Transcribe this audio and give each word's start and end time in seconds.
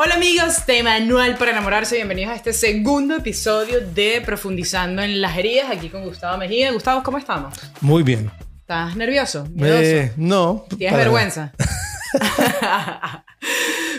Hola 0.00 0.14
amigos 0.14 0.64
de 0.64 0.84
Manual 0.84 1.36
para 1.36 1.50
enamorarse, 1.50 1.96
bienvenidos 1.96 2.32
a 2.32 2.36
este 2.36 2.52
segundo 2.52 3.16
episodio 3.16 3.80
de 3.80 4.22
Profundizando 4.24 5.02
en 5.02 5.20
las 5.20 5.36
heridas, 5.36 5.70
aquí 5.72 5.88
con 5.88 6.04
Gustavo 6.04 6.38
Mejía. 6.38 6.70
Gustavo, 6.70 7.02
¿cómo 7.02 7.18
estamos? 7.18 7.52
Muy 7.80 8.04
bien. 8.04 8.30
¿Estás 8.60 8.94
nervioso? 8.94 9.48
¿Miedoso? 9.52 9.82
Eh, 9.82 10.12
no. 10.16 10.66
¿Tienes 10.68 10.92
para- 10.92 10.98
vergüenza? 11.02 11.52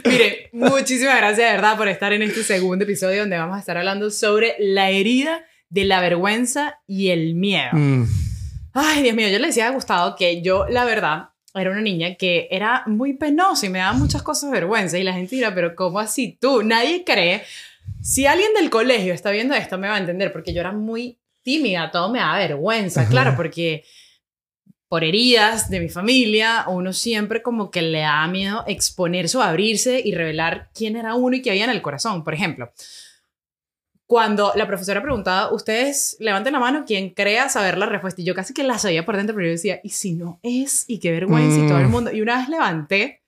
Mire, 0.05 0.49
muchísimas 0.53 1.17
gracias 1.17 1.49
de 1.49 1.55
verdad 1.57 1.75
por 1.75 1.89
estar 1.89 2.13
en 2.13 2.21
este 2.21 2.45
segundo 2.45 2.85
episodio 2.85 3.19
donde 3.19 3.37
vamos 3.37 3.57
a 3.57 3.59
estar 3.59 3.77
hablando 3.77 4.09
sobre 4.09 4.55
la 4.57 4.91
herida 4.91 5.41
de 5.67 5.83
la 5.83 5.99
vergüenza 5.99 6.79
y 6.87 7.09
el 7.09 7.35
miedo. 7.35 7.71
Mm, 7.73 8.05
Ay, 8.73 9.03
Dios 9.03 9.15
mío, 9.17 9.27
yo 9.27 9.39
le 9.39 9.47
decía 9.47 9.67
a 9.67 9.71
Gustavo 9.71 10.15
que 10.15 10.41
yo, 10.41 10.65
la 10.69 10.85
verdad, 10.85 11.29
era 11.55 11.71
una 11.71 11.81
niña 11.81 12.15
que 12.15 12.47
era 12.51 12.83
muy 12.85 13.13
penosa 13.13 13.65
y 13.65 13.69
me 13.69 13.79
daba 13.79 13.93
muchas 13.93 14.21
cosas 14.23 14.51
vergüenza. 14.51 14.97
Y 14.97 15.03
la 15.03 15.13
gente 15.13 15.35
dirá, 15.35 15.53
pero 15.53 15.75
¿cómo 15.75 15.99
así 15.99 16.37
tú? 16.39 16.63
Nadie 16.63 17.03
cree. 17.03 17.43
Si 18.01 18.25
alguien 18.25 18.53
del 18.53 18.69
colegio 18.69 19.13
está 19.13 19.31
viendo 19.31 19.55
esto, 19.55 19.77
me 19.77 19.87
va 19.87 19.95
a 19.95 19.99
entender, 19.99 20.31
porque 20.31 20.53
yo 20.53 20.61
era 20.61 20.71
muy 20.71 21.17
tímida, 21.41 21.89
todo 21.91 22.09
me 22.11 22.19
daba 22.19 22.37
vergüenza, 22.37 23.01
Ajá. 23.01 23.09
claro, 23.09 23.33
porque 23.35 23.83
por 24.87 25.03
heridas 25.03 25.69
de 25.69 25.79
mi 25.79 25.89
familia, 25.89 26.65
uno 26.67 26.93
siempre 26.93 27.41
como 27.41 27.69
que 27.69 27.81
le 27.81 27.99
da 28.01 28.27
miedo 28.27 28.63
exponerse 28.67 29.37
o 29.37 29.41
abrirse 29.41 30.01
y 30.03 30.13
revelar 30.13 30.69
quién 30.73 30.95
era 30.95 31.13
uno 31.13 31.35
y 31.35 31.41
qué 31.41 31.51
había 31.51 31.65
en 31.65 31.69
el 31.69 31.81
corazón. 31.81 32.23
Por 32.23 32.33
ejemplo, 32.33 32.71
cuando 34.09 34.53
la 34.55 34.65
profesora 34.65 35.03
preguntaba, 35.03 35.53
ustedes 35.53 36.17
levanten 36.19 36.53
la 36.53 36.59
mano, 36.59 36.83
quien 36.83 37.11
crea 37.11 37.47
saber 37.47 37.77
la 37.77 37.85
respuesta. 37.85 38.19
Y 38.21 38.25
yo 38.25 38.33
casi 38.33 38.55
que 38.55 38.63
la 38.63 38.79
sabía 38.79 39.05
por 39.05 39.15
dentro, 39.15 39.35
pero 39.35 39.45
yo 39.45 39.51
decía, 39.51 39.79
¿y 39.83 39.89
si 39.89 40.13
no 40.13 40.39
es? 40.41 40.85
Y 40.87 40.97
qué 40.99 41.11
vergüenza 41.11 41.59
y 41.63 41.67
todo 41.67 41.77
el 41.77 41.85
Mm. 41.87 41.91
mundo. 41.91 42.11
Y 42.11 42.21
una 42.21 42.39
vez 42.39 42.49
levanté, 42.49 43.21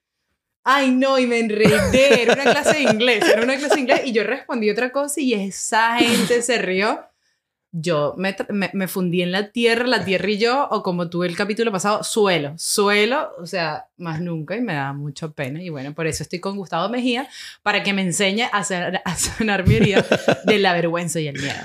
ay 0.63 0.89
no, 0.89 1.19
y 1.19 1.27
me 1.27 1.37
enredé. 1.37 2.23
Era 2.23 2.33
una 2.33 2.45
clase 2.45 2.77
de 2.77 2.81
inglés, 2.93 3.23
era 3.31 3.43
una 3.43 3.57
clase 3.57 3.75
de 3.75 3.81
inglés. 3.81 4.01
Y 4.05 4.11
yo 4.11 4.23
respondí 4.23 4.71
otra 4.71 4.91
cosa 4.91 5.21
y 5.21 5.35
esa 5.35 5.97
gente 5.99 6.41
se 6.41 6.57
rió. 6.57 6.99
Yo 7.71 8.15
me, 8.17 8.35
me, 8.73 8.87
fundí 8.87 9.21
en 9.21 9.31
la 9.31 9.51
tierra, 9.51 9.87
la 9.87 10.03
tierra 10.03 10.29
y 10.29 10.37
yo, 10.37 10.67
o 10.69 10.83
como 10.83 11.09
tuve 11.09 11.27
el 11.27 11.37
capítulo 11.37 11.71
pasado, 11.71 12.03
suelo, 12.03 12.53
suelo, 12.57 13.31
o 13.39 13.45
sea, 13.45 13.87
más 13.97 14.19
nunca 14.19 14.57
y 14.57 14.61
me 14.61 14.73
da 14.73 14.91
mucha 14.91 15.29
pena. 15.29 15.63
Y 15.63 15.69
bueno, 15.69 15.93
por 15.93 16.05
eso 16.05 16.23
estoy 16.23 16.39
con 16.39 16.57
Gustavo 16.57 16.89
Mejía, 16.89 17.29
para 17.63 17.81
que 17.83 17.93
me 17.93 18.01
enseñe 18.01 18.43
a, 18.43 18.57
hacer, 18.57 19.01
a 19.05 19.15
sanar 19.15 19.67
mi 19.67 19.75
herida 19.75 20.05
de 20.43 20.59
la 20.59 20.73
vergüenza 20.73 21.19
y 21.19 21.27
el 21.27 21.39
miedo. 21.39 21.59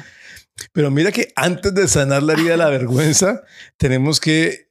Pero 0.72 0.90
mira 0.90 1.12
que 1.12 1.32
antes 1.36 1.74
de 1.74 1.88
sanar 1.88 2.22
la 2.22 2.34
herida 2.34 2.52
de 2.52 2.56
la 2.56 2.70
vergüenza, 2.70 3.42
tenemos 3.76 4.20
que 4.20 4.65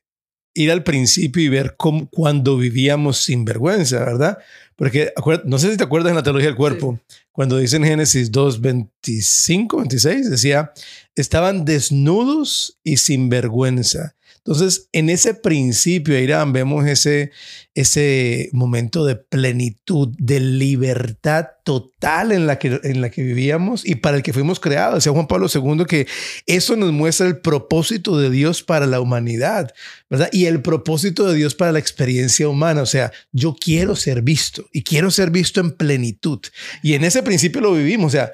ir 0.56 0.72
al 0.72 0.84
principio 0.84 1.44
y 1.44 1.50
ver 1.50 1.76
cómo, 1.78 2.10
cuando 2.10 2.58
vivíamos 2.58 3.18
sin 3.18 3.46
vergüenza, 3.46 4.00
¿verdad? 4.00 4.40
Porque 4.76 5.14
no 5.46 5.60
sé 5.60 5.72
si 5.72 5.78
te 5.78 5.84
acuerdas 5.84 6.10
en 6.10 6.16
la 6.16 6.24
teología 6.24 6.48
del 6.48 6.56
cuerpo, 6.56 7.00
cuando 7.32 7.58
dice 7.58 7.76
en 7.76 7.84
Génesis 7.84 8.32
2, 8.32 8.62
25, 8.62 9.78
26, 9.78 10.30
decía, 10.30 10.72
estaban 11.16 11.66
desnudos 11.66 12.80
y 12.84 12.98
sin 12.98 13.30
vergüenza. 13.30 14.16
Entonces, 14.46 14.90
en 14.92 15.10
ese 15.10 15.34
principio, 15.34 16.20
Irán, 16.20 16.54
vemos 16.54 16.86
ese, 16.86 17.32
ese 17.74 18.50
momento 18.54 19.04
de 19.04 19.16
plenitud, 19.16 20.10
de 20.20 20.40
libertad 20.40 21.48
total 21.64 22.32
en 22.32 22.46
la, 22.46 22.60
que, 22.60 22.80
en 22.84 23.02
la 23.02 23.10
que 23.10 23.24
vivíamos 23.24 23.84
y 23.84 23.96
para 23.96 24.18
el 24.18 24.24
que 24.24 24.34
fuimos 24.34 24.60
creados. 24.60 24.98
Decía 24.98 25.14
Juan 25.14 25.26
Pablo 25.26 25.48
II 25.52 25.86
que 25.88 26.06
eso 26.46 26.76
nos 26.76 26.92
muestra 26.92 27.26
el 27.26 27.40
propósito 27.40 28.20
de 28.20 28.30
Dios 28.30 28.62
para 28.62 28.86
la 28.86 29.02
humanidad, 29.02 29.74
¿verdad? 30.12 30.30
Y 30.32 30.46
el 30.46 30.62
propósito 30.62 31.28
de 31.28 31.36
Dios 31.36 31.56
para 31.56 31.72
la 31.72 31.80
experiencia 31.80 32.48
humana. 32.48 32.84
O 32.84 32.86
sea, 32.86 33.12
yo 33.32 33.56
quiero 33.60 33.96
ser 33.96 34.22
visto 34.22 34.68
y 34.72 34.84
quiero 34.84 35.10
ser 35.10 35.32
visto 35.32 35.60
en 35.60 35.72
plenitud. 35.72 36.40
Y 36.84 36.94
en 36.94 37.04
ese 37.04 37.24
principio 37.24 37.62
lo 37.62 37.74
vivimos. 37.74 38.10
O 38.10 38.12
sea, 38.12 38.32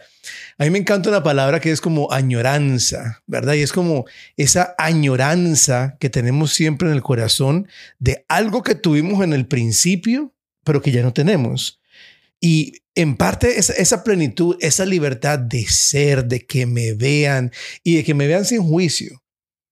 a 0.58 0.64
mí 0.64 0.70
me 0.70 0.80
encanta 0.80 1.09
una 1.09 1.24
palabra 1.24 1.59
que 1.59 1.72
es 1.72 1.82
como 1.82 2.12
añoranza, 2.12 3.22
¿verdad? 3.28 3.54
Y 3.54 3.62
es 3.62 3.72
como 3.72 4.06
esa 4.38 4.76
añoranza 4.78 5.98
que 6.00 6.09
tenemos 6.09 6.54
siempre 6.54 6.88
en 6.90 6.94
el 6.96 7.02
corazón 7.02 7.68
de 8.00 8.26
algo 8.28 8.64
que 8.64 8.76
tuvimos 8.76 9.24
en 9.24 9.34
el 9.34 9.48
principio, 9.48 10.34
pero 10.64 10.81
que 10.81 10.92
ya 10.92 11.02
no 11.02 11.14
tenemos. 11.14 11.81
Y 12.40 12.74
en 12.96 13.16
parte 13.18 13.60
esa, 13.60 14.04
plenitud, 14.04 14.58
esa 14.60 14.86
libertad 14.86 15.40
de 15.40 15.66
ser, 15.68 16.26
de 16.26 16.46
que 16.46 16.66
me 16.66 16.94
vean 16.94 17.52
y 17.84 17.96
de 17.98 18.04
que 18.04 18.14
me 18.14 18.28
vean 18.28 18.46
sin 18.46 18.62
juicio, 18.64 19.24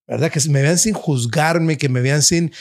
¿verdad? 0.08 0.32
Que 0.32 0.40
me 0.50 0.62
vean 0.62 0.78
sin 0.78 0.94
juzgarme, 0.94 1.78
que 1.78 1.90
me 1.90 2.02
vean 2.02 2.22
sin 2.22 2.52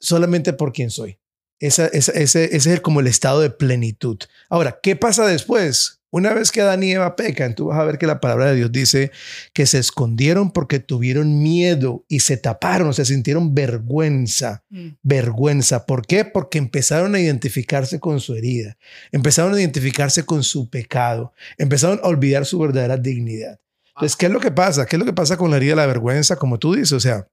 solamente 0.00 0.52
por 0.52 0.72
quien 0.72 0.90
soy. 0.90 1.18
Esa, 1.60 1.86
esa- 1.86 2.12
ese, 2.12 2.56
ese 2.56 2.74
es 2.74 2.80
como 2.80 3.00
el 3.00 3.06
estado 3.06 3.40
de 3.40 3.50
plenitud. 3.50 4.18
Ahora, 4.48 4.80
¿qué 4.82 4.96
pasa 4.96 5.26
después? 5.26 6.01
Una 6.12 6.34
vez 6.34 6.52
que 6.52 6.60
Adán 6.60 6.82
y 6.82 6.92
Eva 6.92 7.16
pecan, 7.16 7.54
tú 7.54 7.68
vas 7.68 7.78
a 7.78 7.84
ver 7.84 7.96
que 7.96 8.06
la 8.06 8.20
palabra 8.20 8.50
de 8.50 8.56
Dios 8.56 8.70
dice 8.70 9.12
que 9.54 9.64
se 9.64 9.78
escondieron 9.78 10.50
porque 10.50 10.78
tuvieron 10.78 11.42
miedo 11.42 12.04
y 12.06 12.20
se 12.20 12.36
taparon, 12.36 12.88
o 12.88 12.92
sea, 12.92 13.06
sintieron 13.06 13.54
vergüenza 13.54 14.62
vergüenza. 15.02 15.86
¿Por 15.86 16.06
qué? 16.06 16.26
Porque 16.26 16.58
empezaron 16.58 17.14
a 17.14 17.20
identificarse 17.20 17.98
con 17.98 18.20
su 18.20 18.34
herida, 18.34 18.76
empezaron 19.10 19.54
a 19.54 19.58
identificarse 19.60 20.26
con 20.26 20.42
su 20.42 20.68
pecado, 20.68 21.32
empezaron 21.56 21.98
a 22.02 22.08
olvidar 22.08 22.44
su 22.44 22.58
verdadera 22.58 22.98
dignidad. 22.98 23.58
Entonces, 23.88 24.16
¿qué 24.16 24.26
es 24.26 24.32
lo 24.32 24.40
que 24.40 24.50
pasa? 24.50 24.84
¿Qué 24.84 24.96
es 24.96 25.00
lo 25.00 25.06
que 25.06 25.14
pasa 25.14 25.38
con 25.38 25.50
la 25.50 25.56
herida 25.56 25.72
de 25.72 25.76
la 25.76 25.86
vergüenza? 25.86 26.36
Como 26.36 26.58
tú 26.58 26.74
dices, 26.74 26.92
o 26.92 27.00
sea, 27.00 27.26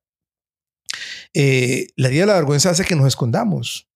eh, 1.34 1.88
la 1.97 2.07
herida 2.07 2.22
de 2.22 2.28
la 2.28 2.35
vergüenza 2.35 2.69
hace 2.69 2.85
que 2.85 2.95
nos 2.95 3.07
escondamos. 3.07 3.89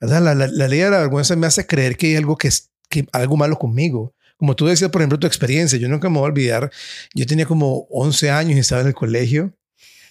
¿verdad? 0.00 0.22
La, 0.22 0.34
la, 0.34 0.46
la 0.48 0.64
herida 0.64 0.86
de 0.86 0.90
la 0.92 0.98
vergüenza 0.98 1.36
me 1.36 1.46
hace 1.46 1.66
creer 1.66 1.96
que 1.96 2.08
hay 2.08 2.16
algo 2.16 2.36
que 2.36 2.48
es 2.48 2.71
que 2.92 3.06
algo 3.12 3.36
malo 3.36 3.58
conmigo. 3.58 4.14
Como 4.36 4.54
tú 4.54 4.66
decías, 4.66 4.90
por 4.90 5.00
ejemplo, 5.00 5.18
tu 5.18 5.26
experiencia, 5.26 5.78
yo 5.78 5.88
nunca 5.88 6.08
me 6.08 6.18
voy 6.18 6.26
a 6.26 6.30
olvidar, 6.30 6.70
yo 7.14 7.26
tenía 7.26 7.46
como 7.46 7.86
11 7.90 8.30
años 8.30 8.56
y 8.56 8.60
estaba 8.60 8.82
en 8.82 8.88
el 8.88 8.94
colegio 8.94 9.54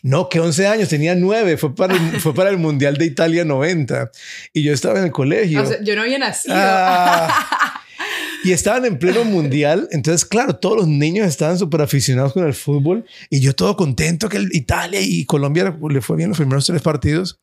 no, 0.03 0.29
que 0.29 0.39
11 0.39 0.67
años, 0.67 0.89
tenía 0.89 1.13
9, 1.13 1.57
fue 1.57 1.75
para, 1.75 1.95
el, 1.95 2.19
fue 2.19 2.33
para 2.33 2.49
el 2.49 2.57
Mundial 2.57 2.97
de 2.97 3.05
Italia 3.05 3.45
90 3.45 4.11
y 4.53 4.63
yo 4.63 4.73
estaba 4.73 4.97
en 4.99 5.05
el 5.05 5.11
colegio. 5.11 5.61
O 5.61 5.65
sea, 5.65 5.81
yo 5.81 5.95
no 5.95 6.01
había 6.01 6.17
nacido. 6.17 6.55
Ah. 6.57 7.81
y 8.43 8.51
estaban 8.51 8.85
en 8.85 8.97
pleno 8.97 9.23
mundial, 9.23 9.87
entonces 9.91 10.25
claro, 10.25 10.55
todos 10.55 10.77
los 10.77 10.87
niños 10.87 11.27
estaban 11.27 11.59
súper 11.59 11.81
aficionados 11.81 12.33
con 12.33 12.45
el 12.45 12.55
fútbol 12.55 13.05
y 13.29 13.41
yo 13.41 13.53
todo 13.53 13.75
contento 13.75 14.27
que 14.27 14.43
Italia 14.51 14.99
y 15.01 15.25
Colombia 15.25 15.77
le 15.89 16.01
fue 16.01 16.17
bien 16.17 16.29
los 16.29 16.37
primeros 16.37 16.65
tres 16.65 16.81
partidos. 16.81 17.39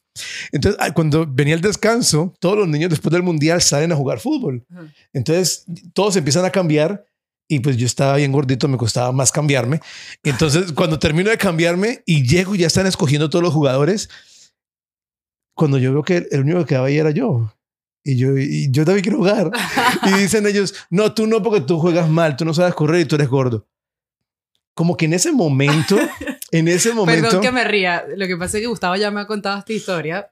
Entonces, 0.53 0.81
ah, 0.81 0.93
cuando 0.93 1.27
venía 1.27 1.55
el 1.55 1.61
descanso, 1.61 2.35
todos 2.41 2.59
los 2.59 2.69
niños 2.69 2.91
después 2.91 3.13
del 3.13 3.23
mundial 3.23 3.63
salen 3.63 3.93
a 3.93 3.97
jugar 3.97 4.21
fútbol. 4.21 4.67
Ajá. 4.71 4.93
Entonces, 5.13 5.65
todos 5.93 6.17
empiezan 6.17 6.45
a 6.45 6.51
cambiar 6.51 7.05
y 7.49 7.61
pues 7.61 7.79
yo 7.79 7.87
estaba 7.87 8.17
bien 8.17 8.31
gordito, 8.31 8.69
me 8.69 8.77
costaba 8.77 9.11
más 9.11 9.33
cambiarme. 9.33 9.81
Entonces, 10.23 10.73
cuando 10.75 10.99
termino 10.99 11.31
de 11.31 11.39
cambiarme 11.39 12.03
y 12.05 12.27
llego 12.27 12.55
y 12.55 12.59
ya 12.59 12.67
están 12.67 12.87
escogiendo 12.87 13.31
todos 13.31 13.43
los 13.43 13.55
jugadores, 13.55 14.11
cuando 15.55 15.79
yo 15.79 15.93
veo 15.93 16.03
que 16.03 16.29
el 16.31 16.43
único 16.43 16.61
que 16.61 16.67
quedaba 16.67 16.87
ahí 16.87 16.99
era 16.99 17.11
yo. 17.11 17.53
Y 18.05 18.17
yo, 18.17 18.39
y 18.39 18.71
yo 18.71 18.85
también 18.85 19.03
quiero 19.03 19.19
jugar. 19.19 19.51
Y 20.07 20.21
dicen 20.21 20.47
ellos, 20.47 20.75
no, 20.91 21.13
tú 21.15 21.27
no, 21.27 21.43
porque 21.43 21.63
tú 21.63 21.79
juegas 21.79 22.09
mal, 22.09 22.37
tú 22.37 22.45
no 22.45 22.55
sabes 22.55 22.75
correr 22.75 23.01
y 23.01 23.05
tú 23.07 23.17
eres 23.17 23.29
gordo. 23.29 23.67
Como 24.75 24.97
que 24.97 25.07
en 25.07 25.15
ese 25.15 25.33
momento, 25.33 25.97
en 26.51 26.69
ese 26.69 26.93
momento... 26.93 27.25
Perdón 27.25 27.43
que 27.43 27.53
me 27.53 27.65
ría. 27.65 28.05
Lo 28.17 28.27
que 28.27 28.37
pasa 28.37 28.57
es 28.57 28.63
que 28.63 28.67
Gustavo 28.69 28.97
ya 28.97 29.11
me 29.11 29.21
ha 29.21 29.27
contado 29.27 29.59
esta 29.59 29.73
historia. 29.73 30.31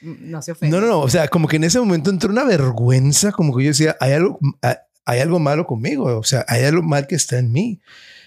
Mm, 0.00 0.30
No 0.30 0.42
se 0.42 0.52
ofende. 0.52 0.74
No, 0.76 0.80
no, 0.80 0.88
no. 0.88 1.00
O 1.00 1.08
sea, 1.08 1.28
como 1.28 1.48
que 1.48 1.56
en 1.56 1.64
ese 1.64 1.78
momento 1.78 2.10
entró 2.10 2.30
una 2.30 2.44
vergüenza, 2.44 3.32
como 3.32 3.56
que 3.56 3.64
yo 3.64 3.70
decía, 3.70 3.96
hay 4.00 4.12
algo, 4.12 4.38
hay 5.04 5.20
algo 5.20 5.38
malo 5.38 5.66
conmigo. 5.66 6.04
O 6.16 6.24
sea, 6.24 6.44
hay 6.48 6.64
algo 6.64 6.82
mal 6.82 7.06
que 7.06 7.14
está 7.16 7.38
en 7.38 7.52
mí. 7.52 7.80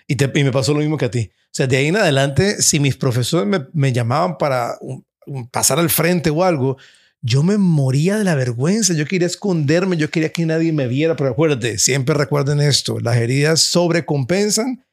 Y, 0.07 0.16
te, 0.16 0.31
y 0.34 0.44
me 0.44 0.52
pasó 0.52 0.74
lo 0.74 0.79
mismo 0.79 0.97
que 0.97 1.06
a 1.06 1.12
ti. 1.12 1.31
O 1.34 1.53
sea, 1.53 1.68
de 1.68 1.78
ahí 1.78 1.88
en 1.88 1.97
adelante, 1.97 2.62
si 2.62 2.79
mis 2.79 2.96
profesores 2.96 3.47
me, 3.47 3.66
me 3.73 3.91
llamaban 3.91 4.38
para 4.38 4.78
un, 4.81 5.06
un 5.25 5.47
pasar 5.50 5.79
al 5.79 5.90
frente 5.90 6.29
o 6.29 6.44
algo, 6.44 6.78
yo 7.22 7.44
me 7.44 7.58
moría 7.58 8.17
de 8.17 8.23
la 8.23 8.35
vergüenza. 8.35 8.94
Yo 8.94 9.05
quería 9.05 9.28
esconderme, 9.28 9.97
yo 9.97 10.09
quería 10.09 10.29
que 10.29 10.46
nadie 10.46 10.72
me 10.73 10.87
viera. 10.87 11.16
Pero 11.16 11.29
acuérdate, 11.29 11.78
siempre 11.78 12.16
recuerden 12.16 12.59
esto: 12.61 12.99
las 12.99 13.17
heridas 13.17 13.61
sobrecompensan 13.61 14.84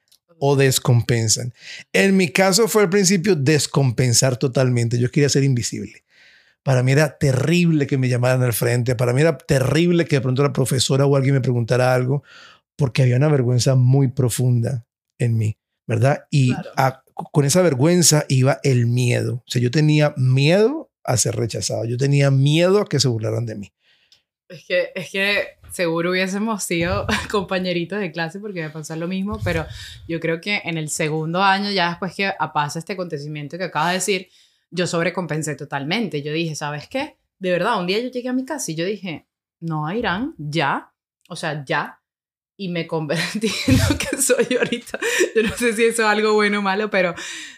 o 0.41 0.57
descompensan. 0.57 1.53
En 1.93 2.17
mi 2.17 2.29
caso 2.29 2.69
fue 2.69 2.83
al 2.83 2.91
principio 2.91 3.35
descompensar 3.37 4.37
totalmente. 4.37 4.99
Yo 4.99 5.11
quería 5.11 5.29
ser 5.29 5.45
invisible. 5.45 6.05
Para 6.63 6.83
mí 6.83 6.93
era 6.93 7.17
terrible 7.19 7.87
que 7.87 7.99
me 7.99 8.09
llamaran 8.09 8.43
al 8.43 8.53
frente. 8.53 8.95
Para 8.95 9.13
mí 9.13 9.21
era 9.21 9.39
terrible 9.39 10.05
que 10.05 10.17
de 10.17 10.21
pronto 10.23 10.43
la 10.43 10.53
profesora 10.53 11.07
o 11.07 11.17
alguien 11.17 11.35
me 11.35 11.41
preguntara 11.41 11.95
algo, 11.95 12.23
porque 12.77 13.03
había 13.03 13.17
una 13.17 13.29
vergüenza 13.29 13.75
muy 13.75 14.09
profunda 14.09 14.85
en 15.19 15.37
mí, 15.37 15.57
¿verdad? 15.87 16.25
Y 16.31 16.53
Claro. 16.53 16.71
a- 16.77 17.03
con 17.33 17.45
esa 17.45 17.63
vergüenza 17.63 18.25
iba 18.29 18.61
el 18.63 18.87
miedo. 18.87 19.37
O 19.47 19.51
sea, 19.51 19.61
yo 19.63 19.71
tenía 19.71 20.15
miedo 20.17 20.91
a 21.05 21.17
ser 21.17 21.35
rechazado. 21.37 21.85
Yo 21.85 21.97
tenía 21.97 22.31
miedo 22.31 22.81
a 22.81 22.89
que 22.89 23.01
se 23.01 23.09
burlaran 23.09 23.47
de 23.47 23.55
mí. 23.57 23.73
Es 24.49 24.65
que, 24.67 24.93
es 24.95 25.11
que 25.11 25.58
seguro 25.71 26.11
hubiésemos 26.11 26.63
sido 26.63 27.07
compañeritos 27.31 28.01
de 28.01 28.13
clase 28.13 28.41
porque 28.41 28.63
me 28.63 28.71
pasó 28.71 28.97
lo 28.97 29.09
mismo, 29.09 29.41
pero 29.45 29.67
yo 30.07 30.21
creo 30.21 30.41
que 30.41 30.63
en 30.65 30.79
el 30.79 30.89
segundo 30.89 31.43
año, 31.43 31.71
ya 31.71 31.91
después 31.91 32.15
que 32.15 32.33
pasa 32.53 32.79
este 32.79 32.95
acontecimiento 32.95 33.59
que 33.59 33.65
acaba 33.65 33.89
de 33.89 33.95
decir, 33.95 34.29
yo 34.71 34.87
sobrecompensé 34.87 35.55
totalmente. 35.55 36.23
Yo 36.23 36.33
dije, 36.33 36.55
¿sabes 36.55 36.89
qué? 36.89 37.19
De 37.39 37.51
verdad, 37.51 37.79
un 37.79 37.87
día 37.87 38.01
yo 38.01 38.11
llegué 38.11 38.29
a 38.29 38.33
mi 38.33 38.45
casa 38.45 38.71
y 38.71 38.75
yo 38.75 38.85
dije, 38.85 39.27
no, 39.61 39.91
Irán, 39.93 40.35
ya. 40.39 40.93
o 41.29 41.37
sea, 41.37 41.65
ya, 41.65 41.99
y 42.59 42.69
me 42.69 42.87
convertí 42.87 43.51
en 43.69 43.79
lo 43.79 43.97
que 43.97 44.21
soy 44.21 44.57
ahorita. 44.57 44.99
Yo 45.35 45.43
no 45.45 45.57
sé 45.57 45.73
si 45.73 45.85
eso 45.85 46.03
es 46.03 46.09
algo 46.09 46.35
bueno 46.35 46.59
o 46.59 46.63
malo, 46.63 46.91
pero 46.91 47.15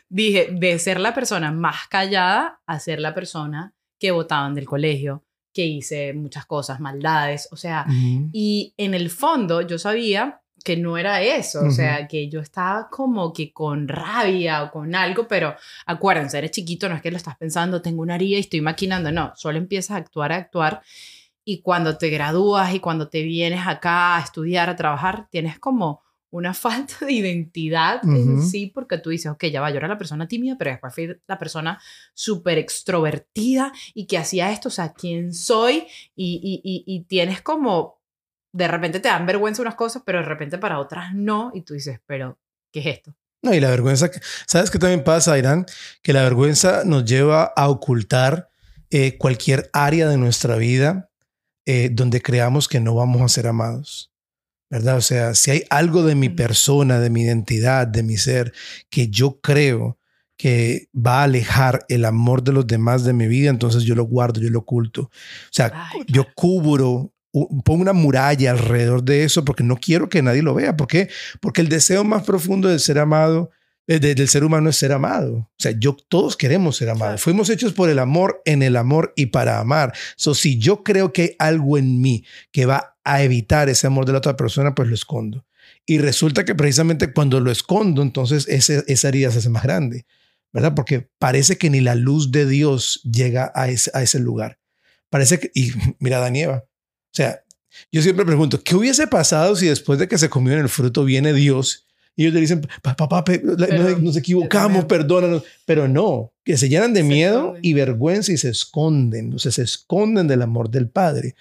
dije, 0.08 0.48
de 0.52 0.78
ser 0.78 1.00
la 1.00 1.14
persona 1.14 1.50
más 1.50 1.88
callada 1.88 2.60
a 2.66 2.78
ser 2.78 3.00
la 3.00 3.14
persona 3.14 3.74
que 3.98 4.10
votaban 4.12 4.54
del 4.54 4.66
colegio, 4.66 5.24
que 5.52 5.64
hice 5.64 6.12
muchas 6.12 6.46
cosas, 6.46 6.80
maldades, 6.80 7.48
o 7.50 7.56
sea, 7.56 7.86
y 8.32 8.74
en 8.76 8.94
el 8.94 9.10
fondo 9.10 9.62
yo 9.62 9.78
sabía 9.78 10.40
que 10.62 10.76
no 10.76 10.98
era 10.98 11.22
eso, 11.22 11.64
o 11.64 11.70
sea, 11.70 12.06
que 12.06 12.28
yo 12.28 12.40
estaba 12.40 12.88
como 12.90 13.32
que 13.32 13.52
con 13.52 13.88
rabia 13.88 14.62
o 14.62 14.70
con 14.70 14.94
algo, 14.94 15.26
pero 15.26 15.56
acuérdense, 15.86 16.38
eres 16.38 16.50
chiquito, 16.50 16.88
no 16.88 16.94
es 16.94 17.02
que 17.02 17.10
lo 17.10 17.16
estás 17.16 17.36
pensando, 17.36 17.80
tengo 17.80 18.02
una 18.02 18.16
herida 18.16 18.36
y 18.36 18.40
estoy 18.40 18.60
maquinando, 18.60 19.10
no, 19.10 19.32
solo 19.36 19.58
empiezas 19.58 19.92
a 19.92 19.96
actuar, 19.96 20.32
a 20.32 20.36
actuar 20.36 20.82
y 21.44 21.62
cuando 21.62 21.96
te 21.96 22.10
gradúas 22.10 22.74
y 22.74 22.80
cuando 22.80 23.08
te 23.08 23.22
vienes 23.22 23.66
acá 23.66 24.16
a 24.16 24.20
estudiar, 24.20 24.68
a 24.68 24.76
trabajar, 24.76 25.28
tienes 25.30 25.58
como 25.58 26.02
una 26.30 26.54
falta 26.54 27.04
de 27.06 27.12
identidad 27.12 28.00
en 28.04 28.42
sí, 28.42 28.66
porque 28.66 28.98
tú 28.98 29.10
dices, 29.10 29.30
ok, 29.30 29.46
ya 29.46 29.60
va, 29.60 29.70
yo 29.70 29.78
era 29.78 29.88
la 29.88 29.98
persona 29.98 30.28
tímida, 30.28 30.56
pero 30.58 30.70
después 30.70 30.94
fui 30.94 31.16
la 31.26 31.38
persona 31.38 31.80
súper 32.14 32.58
extrovertida 32.58 33.72
y 33.94 34.06
que 34.06 34.18
hacía 34.18 34.52
esto, 34.52 34.68
o 34.68 34.72
sea, 34.72 34.92
¿quién 34.92 35.34
soy? 35.34 35.86
Y, 36.14 36.60
y, 36.64 36.84
y, 36.86 37.04
tienes 37.04 37.42
como, 37.42 38.00
de 38.52 38.68
repente 38.68 39.00
te 39.00 39.08
dan 39.08 39.26
vergüenza 39.26 39.62
unas 39.62 39.74
cosas, 39.74 40.02
pero 40.04 40.18
de 40.18 40.24
repente 40.24 40.58
para 40.58 40.78
otras 40.78 41.14
no, 41.14 41.50
y 41.54 41.62
tú 41.62 41.74
dices, 41.74 42.00
pero, 42.06 42.38
¿qué 42.72 42.80
es 42.80 42.86
esto? 42.86 43.14
No, 43.42 43.54
y 43.54 43.60
la 43.60 43.70
vergüenza, 43.70 44.10
¿sabes 44.46 44.70
qué 44.70 44.78
también 44.78 45.02
pasa, 45.02 45.38
Irán? 45.38 45.64
Que 46.02 46.12
la 46.12 46.22
vergüenza 46.22 46.84
nos 46.84 47.04
lleva 47.06 47.44
a 47.56 47.68
ocultar 47.70 48.50
eh, 48.90 49.16
cualquier 49.16 49.70
área 49.72 50.08
de 50.08 50.18
nuestra 50.18 50.56
vida 50.56 51.10
eh, 51.64 51.88
donde 51.92 52.20
creamos 52.20 52.68
que 52.68 52.80
no 52.80 52.94
vamos 52.94 53.22
a 53.22 53.28
ser 53.28 53.46
amados. 53.46 54.09
¿Verdad? 54.70 54.96
O 54.96 55.00
sea, 55.00 55.34
si 55.34 55.50
hay 55.50 55.64
algo 55.68 56.04
de 56.04 56.14
mi 56.14 56.28
persona, 56.28 57.00
de 57.00 57.10
mi 57.10 57.22
identidad, 57.22 57.86
de 57.86 58.04
mi 58.04 58.16
ser, 58.16 58.52
que 58.88 59.08
yo 59.08 59.40
creo 59.40 59.98
que 60.36 60.88
va 60.94 61.20
a 61.20 61.24
alejar 61.24 61.84
el 61.88 62.04
amor 62.06 62.42
de 62.42 62.52
los 62.52 62.66
demás 62.66 63.04
de 63.04 63.12
mi 63.12 63.26
vida, 63.26 63.50
entonces 63.50 63.82
yo 63.82 63.94
lo 63.94 64.04
guardo, 64.04 64.40
yo 64.40 64.48
lo 64.48 64.60
oculto. 64.60 65.02
O 65.02 65.10
sea, 65.50 65.90
yo 66.06 66.24
cubro, 66.34 67.12
pongo 67.32 67.82
una 67.82 67.92
muralla 67.92 68.52
alrededor 68.52 69.02
de 69.02 69.24
eso 69.24 69.44
porque 69.44 69.64
no 69.64 69.76
quiero 69.76 70.08
que 70.08 70.22
nadie 70.22 70.42
lo 70.42 70.54
vea. 70.54 70.76
¿Por 70.76 70.86
qué? 70.86 71.10
Porque 71.40 71.60
el 71.60 71.68
deseo 71.68 72.04
más 72.04 72.22
profundo 72.22 72.68
del 72.68 72.80
ser 72.80 72.98
amado 72.98 73.50
eh, 73.86 73.98
del 73.98 74.28
ser 74.28 74.44
humano 74.44 74.70
es 74.70 74.76
ser 74.76 74.92
amado. 74.92 75.34
O 75.36 75.50
sea, 75.58 75.72
yo 75.72 75.96
todos 76.08 76.36
queremos 76.36 76.76
ser 76.76 76.90
amados. 76.90 77.20
Fuimos 77.20 77.50
hechos 77.50 77.72
por 77.72 77.90
el 77.90 77.98
amor, 77.98 78.42
en 78.44 78.62
el 78.62 78.76
amor 78.76 79.12
y 79.16 79.26
para 79.26 79.58
amar. 79.58 79.92
So, 80.16 80.34
si 80.34 80.58
yo 80.58 80.82
creo 80.82 81.12
que 81.12 81.22
hay 81.22 81.36
algo 81.38 81.76
en 81.78 82.00
mí 82.00 82.24
que 82.52 82.66
va 82.66 82.96
a 83.04 83.22
evitar 83.22 83.68
ese 83.68 83.86
amor 83.86 84.06
de 84.06 84.12
la 84.12 84.18
otra 84.18 84.36
persona, 84.36 84.74
pues 84.74 84.88
lo 84.88 84.94
escondo. 84.94 85.44
Y 85.86 85.98
resulta 85.98 86.44
que 86.44 86.54
precisamente 86.54 87.12
cuando 87.12 87.40
lo 87.40 87.50
escondo, 87.50 88.02
entonces 88.02 88.46
ese, 88.48 88.84
esa 88.86 89.08
herida 89.08 89.30
se 89.30 89.38
hace 89.38 89.48
más 89.48 89.62
grande, 89.62 90.06
¿verdad? 90.52 90.74
Porque 90.74 91.10
parece 91.18 91.58
que 91.58 91.70
ni 91.70 91.80
la 91.80 91.94
luz 91.94 92.30
de 92.30 92.46
Dios 92.46 93.00
llega 93.02 93.50
a 93.54 93.68
ese, 93.68 93.90
a 93.94 94.02
ese 94.02 94.20
lugar. 94.20 94.60
Parece 95.08 95.40
que, 95.40 95.50
y 95.54 95.72
mira, 95.98 96.20
Danieva, 96.20 96.58
o 96.58 97.12
sea, 97.12 97.42
yo 97.90 98.02
siempre 98.02 98.24
pregunto, 98.24 98.62
¿qué 98.62 98.76
hubiese 98.76 99.06
pasado 99.06 99.56
si 99.56 99.66
después 99.66 99.98
de 99.98 100.08
que 100.08 100.18
se 100.18 100.28
comió 100.28 100.52
en 100.52 100.60
el 100.60 100.68
fruto 100.68 101.04
viene 101.04 101.32
Dios 101.32 101.86
y 102.20 102.24
ellos 102.24 102.34
le 102.34 102.40
dicen, 102.42 102.68
papá, 102.82 103.24
nos 103.98 104.14
equivocamos, 104.14 104.84
perdónanos. 104.84 105.42
Pero 105.64 105.88
no, 105.88 106.34
que 106.44 106.58
se 106.58 106.68
llenan 106.68 106.92
de 106.92 107.02
miedo 107.02 107.56
y 107.62 107.72
vergüenza 107.72 108.30
y 108.30 108.36
se 108.36 108.50
esconden, 108.50 109.32
o 109.32 109.38
sea, 109.38 109.50
se 109.50 109.62
esconden 109.62 110.28
del 110.28 110.42
amor 110.42 110.68
del 110.68 110.86
Padre. 110.90 111.34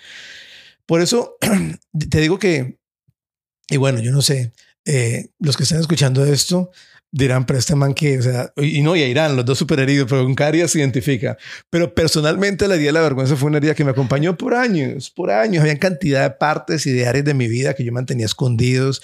Por 0.86 1.02
eso 1.02 1.36
te 2.10 2.22
digo 2.22 2.40
que, 2.40 2.78
y 3.70 3.76
bueno, 3.76 4.00
yo 4.00 4.14
no 4.14 4.22
sé, 4.22 4.54
eh, 4.86 5.32
los 5.40 5.58
que 5.58 5.64
están 5.64 5.82
escuchando 5.82 6.24
esto, 6.24 6.72
dirán, 7.12 7.46
pero 7.46 7.60
este 7.60 7.76
man 7.76 7.94
que, 7.94 8.20
o 8.20 8.22
sea, 8.22 8.54
y 8.58 8.82
no, 8.82 8.96
y 8.96 9.02
irán 9.02 9.36
los 9.36 9.46
dos 9.46 9.58
super 9.58 9.80
heridos, 9.80 10.08
pero 10.10 10.26
un 10.26 10.36
Caria 10.36 10.68
se 10.68 10.80
identifica. 10.80 11.38
Pero 11.70 11.94
personalmente 11.94 12.68
la 12.68 12.76
herida 12.76 12.88
de 12.88 12.94
la 12.94 13.02
vergüenza 13.02 13.36
fue 13.36 13.48
una 13.48 13.58
herida 13.58 13.76
que 13.76 13.84
me 13.84 13.92
acompañó 13.92 14.38
por 14.38 14.54
años, 14.54 15.10
por 15.10 15.32
años. 15.32 15.62
Había 15.62 15.80
cantidad 15.80 16.24
de 16.24 16.32
partes 16.32 16.86
y 16.86 16.92
de 16.92 17.08
áreas 17.08 17.26
de 17.26 17.34
mi 17.34 17.48
vida 17.48 17.74
que 17.74 17.84
yo 17.84 17.92
mantenía 17.92 18.26
escondidos, 18.26 19.02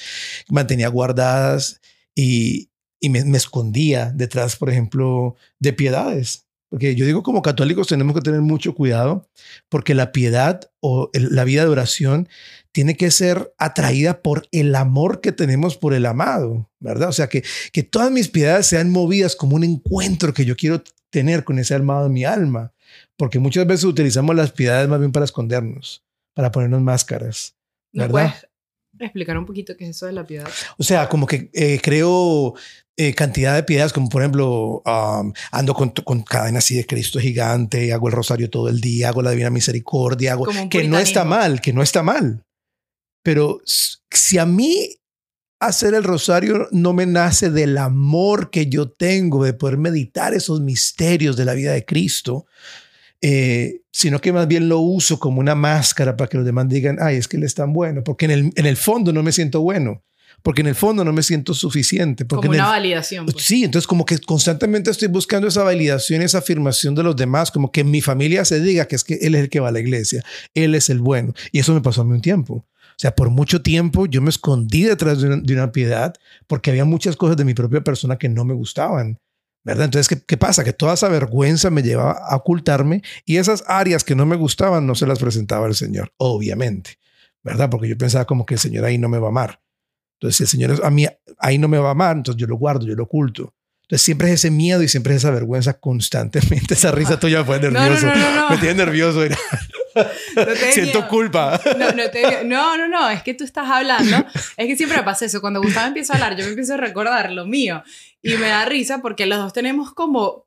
mantenía 0.50 0.88
guardadas 0.90 1.82
y, 2.14 2.70
y 3.00 3.10
me, 3.10 3.26
me 3.26 3.38
escondía 3.38 4.12
detrás, 4.14 4.56
por 4.56 4.70
ejemplo, 4.70 5.36
de 5.60 5.74
piedades. 5.74 6.46
Porque 6.70 6.96
yo 6.96 7.06
digo 7.06 7.24
como 7.24 7.42
católicos 7.42 7.88
tenemos 7.88 8.16
que 8.16 8.22
tener 8.22 8.42
mucho 8.42 8.76
cuidado 8.76 9.30
porque 9.70 9.96
la 9.96 10.12
piedad 10.12 10.72
o 10.80 11.10
la 11.14 11.44
vida 11.44 11.64
de 11.64 11.70
oración 11.70 12.28
tiene 12.76 12.98
que 12.98 13.10
ser 13.10 13.54
atraída 13.58 14.22
por 14.22 14.50
el 14.52 14.76
amor 14.76 15.22
que 15.22 15.32
tenemos 15.32 15.78
por 15.78 15.94
el 15.94 16.06
amado, 16.06 16.70
¿verdad? 16.82 17.08
O 17.08 17.14
sea, 17.14 17.30
que, 17.30 17.42
que 17.72 17.84
todas 17.84 18.12
mis 18.12 18.28
piedades 18.28 18.68
sean 18.68 18.92
movidas 18.92 19.38
como 19.38 19.56
un 19.56 19.64
encuentro 19.64 20.34
que 20.34 20.44
yo 20.44 20.58
quiero 20.58 20.84
tener 21.10 21.46
con 21.46 21.58
ese 21.58 21.74
amado 21.74 22.08
en 22.08 22.12
mi 22.12 22.26
alma, 22.26 22.74
porque 23.16 23.40
muchas 23.40 23.66
veces 23.66 23.86
utilizamos 23.86 24.36
las 24.36 24.52
piedades 24.52 24.90
más 24.90 25.00
bien 25.00 25.14
para 25.14 25.24
escondernos, 25.24 26.04
para 26.34 26.52
ponernos 26.52 26.82
máscaras, 26.82 27.56
¿verdad? 27.94 28.36
explicar 29.00 29.38
un 29.38 29.46
poquito 29.46 29.78
qué 29.78 29.86
es 29.86 29.92
eso 29.92 30.08
de 30.08 30.12
la 30.12 30.26
piedad? 30.26 30.48
O 30.78 30.84
sea, 30.84 31.08
como 31.08 31.28
que 31.28 31.50
eh, 31.54 31.80
creo 31.82 32.56
eh, 32.98 33.14
cantidad 33.14 33.56
de 33.56 33.64
piedades, 33.64 33.94
como 33.94 34.10
por 34.10 34.22
ejemplo, 34.22 34.84
um, 34.86 35.32
ando 35.52 35.74
con, 35.74 35.92
con 35.92 36.24
cadena 36.24 36.60
así 36.60 36.76
de 36.76 36.86
Cristo 36.86 37.20
gigante, 37.20 37.94
hago 37.94 38.10
el 38.10 38.14
rosario 38.14 38.50
todo 38.50 38.68
el 38.68 38.82
día, 38.82 39.10
hago 39.10 39.22
la 39.22 39.32
Divina 39.32 39.50
Misericordia, 39.50 40.34
hago 40.34 40.46
que 40.70 40.90
no 40.90 41.00
está 41.00 41.24
mal, 41.24 41.62
que 41.62 41.72
no 41.72 41.82
está 41.82 42.04
mal. 42.04 42.45
Pero 43.26 43.60
si 43.66 44.38
a 44.38 44.46
mí 44.46 45.00
hacer 45.60 45.96
el 45.96 46.04
rosario 46.04 46.68
no 46.70 46.94
me 46.94 47.08
nace 47.08 47.50
del 47.50 47.76
amor 47.80 48.52
que 48.52 48.68
yo 48.68 48.88
tengo 48.88 49.44
de 49.44 49.54
poder 49.54 49.80
meditar 49.80 50.36
esos 50.36 50.62
misterios 50.62 51.36
de 51.36 51.46
la 51.46 51.56
vida 51.56 51.74
de 51.74 51.86
Cristo, 51.86 52.46
eh, 53.22 53.82
sino 53.92 54.22
que 54.22 54.32
más 54.32 54.48
bien 54.48 54.70
lo 54.70 54.78
uso 54.78 55.18
como 55.18 55.40
una 55.40 55.56
máscara 55.56 56.16
para 56.16 56.30
que 56.30 56.38
los 56.38 56.46
demás 56.46 56.70
digan, 56.70 56.98
ay, 57.02 57.16
es 57.16 57.28
que 57.28 57.38
él 57.38 57.44
es 57.44 57.56
tan 57.56 57.74
bueno, 57.74 58.04
porque 58.04 58.26
en 58.26 58.32
el, 58.32 58.52
en 58.56 58.68
el 58.68 58.78
fondo 58.78 59.12
no 59.12 59.24
me 59.24 59.32
siento 59.32 59.60
bueno 59.62 60.04
porque 60.46 60.62
en 60.62 60.68
el 60.68 60.76
fondo 60.76 61.04
no 61.04 61.12
me 61.12 61.24
siento 61.24 61.56
suficiente. 61.56 62.24
Porque 62.24 62.46
como 62.46 62.60
una 62.60 62.70
validación. 62.70 63.26
Pues. 63.26 63.44
Sí, 63.44 63.64
entonces 63.64 63.88
como 63.88 64.06
que 64.06 64.20
constantemente 64.20 64.92
estoy 64.92 65.08
buscando 65.08 65.48
esa 65.48 65.64
validación, 65.64 66.22
esa 66.22 66.38
afirmación 66.38 66.94
de 66.94 67.02
los 67.02 67.16
demás, 67.16 67.50
como 67.50 67.72
que 67.72 67.84
mi 67.84 68.00
familia 68.00 68.46
se 68.46 68.62
diga 68.62 68.88
que 68.88 68.96
es 68.96 69.04
que 69.04 69.16
él 69.16 69.34
es 69.34 69.42
el 69.42 69.50
que 69.50 69.60
va 69.60 69.70
a 69.70 69.72
la 69.72 69.80
iglesia, 69.80 70.24
él 70.54 70.76
es 70.76 70.92
el 70.92 71.00
bueno. 71.00 71.34
Y 71.52 71.58
eso 71.58 71.74
me 71.74 71.82
pasó 71.82 72.02
a 72.02 72.06
mí 72.06 72.12
un 72.12 72.22
tiempo. 72.22 72.64
O 72.96 73.00
sea, 73.00 73.14
por 73.14 73.30
mucho 73.30 73.62
tiempo 73.62 74.06
yo 74.06 74.22
me 74.22 74.30
escondí 74.30 74.84
detrás 74.84 75.20
de 75.22 75.54
una, 75.54 75.72
piedad 75.72 76.14
porque 76.48 76.70
había 76.70 76.86
muchas 76.86 77.18
cosas 77.18 77.36
de 77.36 77.44
mi 77.44 77.54
propia 77.54 77.82
persona 77.82 78.18
que 78.18 78.30
no 78.30 78.46
me 78.46 78.54
gustaban. 78.54 79.20
¿verdad? 79.64 79.86
Entonces, 79.86 80.08
¿qué, 80.08 80.24
¿qué, 80.24 80.38
pasa? 80.38 80.64
Que 80.64 80.74
toda 80.74 80.94
esa 80.94 81.10
vergüenza 81.10 81.72
me 81.72 81.82
llevaba 81.82 82.12
a 82.12 82.36
ocultarme 82.36 83.02
y 83.26 83.38
esas 83.38 83.64
áreas 83.68 84.04
que 84.04 84.16
no 84.16 84.26
me 84.26 84.36
gustaban 84.36 84.86
no 84.86 84.94
se 84.94 85.08
las 85.08 85.20
presentaba 85.20 85.66
el 85.68 85.74
Señor, 85.74 86.14
obviamente, 86.18 87.00
¿verdad? 87.44 87.70
Porque 87.70 87.90
yo 87.90 87.98
pensaba 87.98 88.26
como 88.26 88.46
que 88.46 88.54
el 88.54 88.60
Señor 88.60 88.86
ahí 88.86 89.00
no 89.00 89.10
me 89.10 89.18
va 89.18 89.28
a 89.28 89.30
amar. 89.32 89.60
Entonces, 90.20 90.42
el 90.42 90.48
Señor 90.48 90.82
a 90.84 90.90
mí 90.92 91.08
ahí 91.40 91.58
no 91.58 91.68
me 91.68 91.80
va 91.80 91.90
a 91.90 91.92
amar, 91.92 92.16
entonces 92.16 92.40
yo 92.40 92.48
lo 92.48 92.58
guardo, 92.58 92.86
yo 92.86 92.96
lo 92.96 93.04
oculto. 93.04 93.54
Entonces 93.86 94.04
siempre 94.04 94.30
es 94.30 94.36
ese 94.36 94.50
miedo 94.50 94.82
y 94.82 94.88
siempre 94.88 95.14
es 95.14 95.18
esa 95.18 95.32
vergüenza 95.32 95.74
constantemente. 95.80 96.74
Esa 96.74 96.92
risa 96.92 97.20
tuya 97.20 97.46
pone 97.46 97.70
nervioso. 97.70 98.08
me 98.50 98.58
tiene 98.58 98.76
nervioso. 98.76 99.22
Siento 100.72 101.08
culpa. 101.08 101.60
No, 102.46 102.78
no, 102.78 102.88
no, 102.88 103.10
es 103.10 103.24
que 103.24 103.34
tú 103.34 103.44
estás 103.44 103.70
hablando. 103.70 104.26
Es 104.58 104.68
que 104.68 104.76
siempre 104.76 104.98
me 104.98 105.04
pasa 105.04 105.26
eso. 105.26 105.42
Cuando 105.42 105.62
Gustavo 105.62 105.88
empieza 105.88 106.14
a 106.14 106.16
hablar, 106.16 106.36
yo 106.36 106.44
me 106.44 106.50
empiezo 106.50 106.74
a 106.74 106.78
recordar 106.78 107.32
lo 107.32 107.46
mío. 107.46 107.84
Y 108.22 108.36
me 108.36 108.48
da 108.48 108.66
risa 108.66 109.02
porque 109.02 109.26
los 109.26 109.40
dos 109.40 109.54
tenemos 109.54 109.94
como 109.94 110.46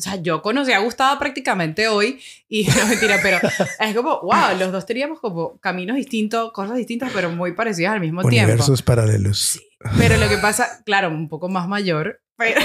o 0.00 0.02
sea, 0.02 0.16
yo 0.16 0.40
conocí 0.40 0.72
a 0.72 0.78
Gustavo 0.78 1.18
prácticamente 1.18 1.86
hoy 1.88 2.18
y 2.48 2.64
no 2.78 2.86
mentira, 2.86 3.18
pero 3.22 3.38
es 3.78 3.94
como, 3.94 4.20
wow, 4.22 4.56
los 4.58 4.72
dos 4.72 4.86
teníamos 4.86 5.20
como 5.20 5.58
caminos 5.58 5.96
distintos, 5.96 6.52
cosas 6.52 6.76
distintas, 6.76 7.10
pero 7.12 7.30
muy 7.30 7.52
parecidas 7.52 7.92
al 7.92 8.00
mismo 8.00 8.22
tiempo. 8.22 8.46
Universos 8.46 8.80
paralelos. 8.80 9.60
pero 9.98 10.16
lo 10.16 10.26
que 10.30 10.38
pasa, 10.38 10.82
claro, 10.86 11.10
un 11.10 11.28
poco 11.28 11.50
más 11.50 11.68
mayor, 11.68 12.22
pero 12.40 12.62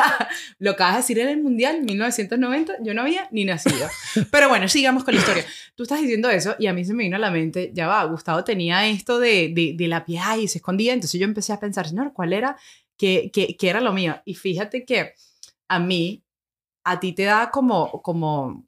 lo 0.58 0.74
que 0.74 0.82
vas 0.82 0.94
a 0.94 0.96
decir 0.96 1.16
en 1.20 1.28
el 1.28 1.40
Mundial 1.40 1.82
1990, 1.82 2.78
yo 2.82 2.92
no 2.92 3.02
había 3.02 3.28
ni 3.30 3.44
nacido. 3.44 3.88
Pero 4.32 4.48
bueno, 4.48 4.66
sigamos 4.66 5.04
con 5.04 5.14
la 5.14 5.20
historia. 5.20 5.44
Tú 5.76 5.84
estás 5.84 6.00
diciendo 6.00 6.28
eso 6.28 6.56
y 6.58 6.66
a 6.66 6.72
mí 6.72 6.84
se 6.84 6.92
me 6.92 7.04
vino 7.04 7.14
a 7.14 7.20
la 7.20 7.30
mente, 7.30 7.70
ya 7.72 7.86
va, 7.86 8.02
Gustavo 8.02 8.42
tenía 8.42 8.88
esto 8.88 9.20
de, 9.20 9.52
de, 9.54 9.74
de 9.76 9.86
la 9.86 10.04
piedad 10.04 10.36
y 10.38 10.48
se 10.48 10.58
escondía, 10.58 10.92
entonces 10.92 11.20
yo 11.20 11.24
empecé 11.24 11.52
a 11.52 11.60
pensar, 11.60 11.88
señor, 11.88 12.12
¿cuál 12.12 12.32
era? 12.32 12.56
¿Qué, 12.98 13.30
qué, 13.32 13.56
qué 13.56 13.70
era 13.70 13.80
lo 13.80 13.92
mío? 13.92 14.20
Y 14.24 14.34
fíjate 14.34 14.84
que 14.84 15.12
a 15.68 15.78
mí 15.78 16.24
a 16.82 16.98
ti 16.98 17.12
te 17.12 17.22
da 17.22 17.52
como, 17.52 18.02
como, 18.02 18.66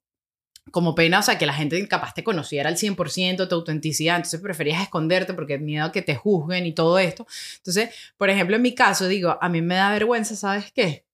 como 0.75 0.97
pena, 0.97 1.21
o 1.21 1.23
sea, 1.23 1.39
que 1.39 1.47
la 1.47 1.55
gente 1.55 1.87
capaz 1.87 2.15
te 2.15 2.25
conociera 2.25 2.69
al 2.69 2.77
100% 2.77 3.49
tu 3.49 3.55
autenticidad, 3.55 4.17
entonces 4.17 4.41
preferías 4.41 4.83
esconderte 4.83 5.33
porque 5.33 5.57
miedo 5.57 5.85
a 5.85 5.93
que 5.93 6.03
te 6.03 6.17
juzguen 6.17 6.67
y 6.67 6.73
todo 6.73 6.99
esto. 6.99 7.29
Entonces, 7.59 7.91
por 8.17 8.29
ejemplo, 8.29 8.57
en 8.57 8.63
mi 8.63 8.75
caso, 8.75 9.07
digo, 9.07 9.39
a 9.41 9.49
mí 9.49 9.63
me 9.63 9.77
da 9.77 9.93
vergüenza, 9.93 10.35
¿sabes 10.35 10.73
qué? 10.73 11.07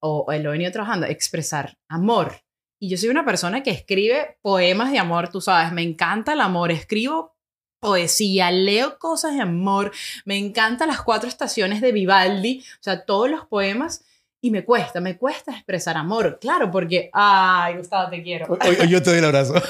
O, 0.00 0.26
lo 0.28 0.34
he 0.34 0.52
venido 0.52 0.72
trabajando, 0.72 1.06
expresar 1.06 1.78
amor. 1.86 2.42
Y 2.80 2.88
yo 2.88 2.96
soy 2.96 3.08
una 3.10 3.24
persona 3.24 3.62
que 3.62 3.70
escribe 3.70 4.38
poemas 4.42 4.90
de 4.90 4.98
amor, 4.98 5.28
tú 5.28 5.40
sabes, 5.40 5.72
me 5.72 5.82
encanta 5.82 6.32
el 6.32 6.40
amor, 6.40 6.72
escribo 6.72 7.36
poesía, 7.78 8.50
leo 8.50 8.98
cosas 8.98 9.34
de 9.34 9.42
amor, 9.42 9.92
me 10.24 10.36
encantan 10.36 10.88
las 10.88 11.02
cuatro 11.02 11.28
estaciones 11.28 11.80
de 11.80 11.92
Vivaldi, 11.92 12.64
o 12.80 12.82
sea, 12.82 13.04
todos 13.04 13.30
los 13.30 13.46
poemas. 13.46 14.04
Y 14.46 14.50
me 14.52 14.64
cuesta, 14.64 15.00
me 15.00 15.18
cuesta 15.18 15.50
expresar 15.50 15.96
amor, 15.96 16.38
claro, 16.40 16.70
porque, 16.70 17.10
ay, 17.12 17.78
Gustavo, 17.78 18.10
te 18.10 18.22
quiero. 18.22 18.46
Hoy, 18.46 18.88
yo 18.88 19.02
te 19.02 19.10
doy 19.10 19.18
el 19.18 19.24
abrazo. 19.24 19.54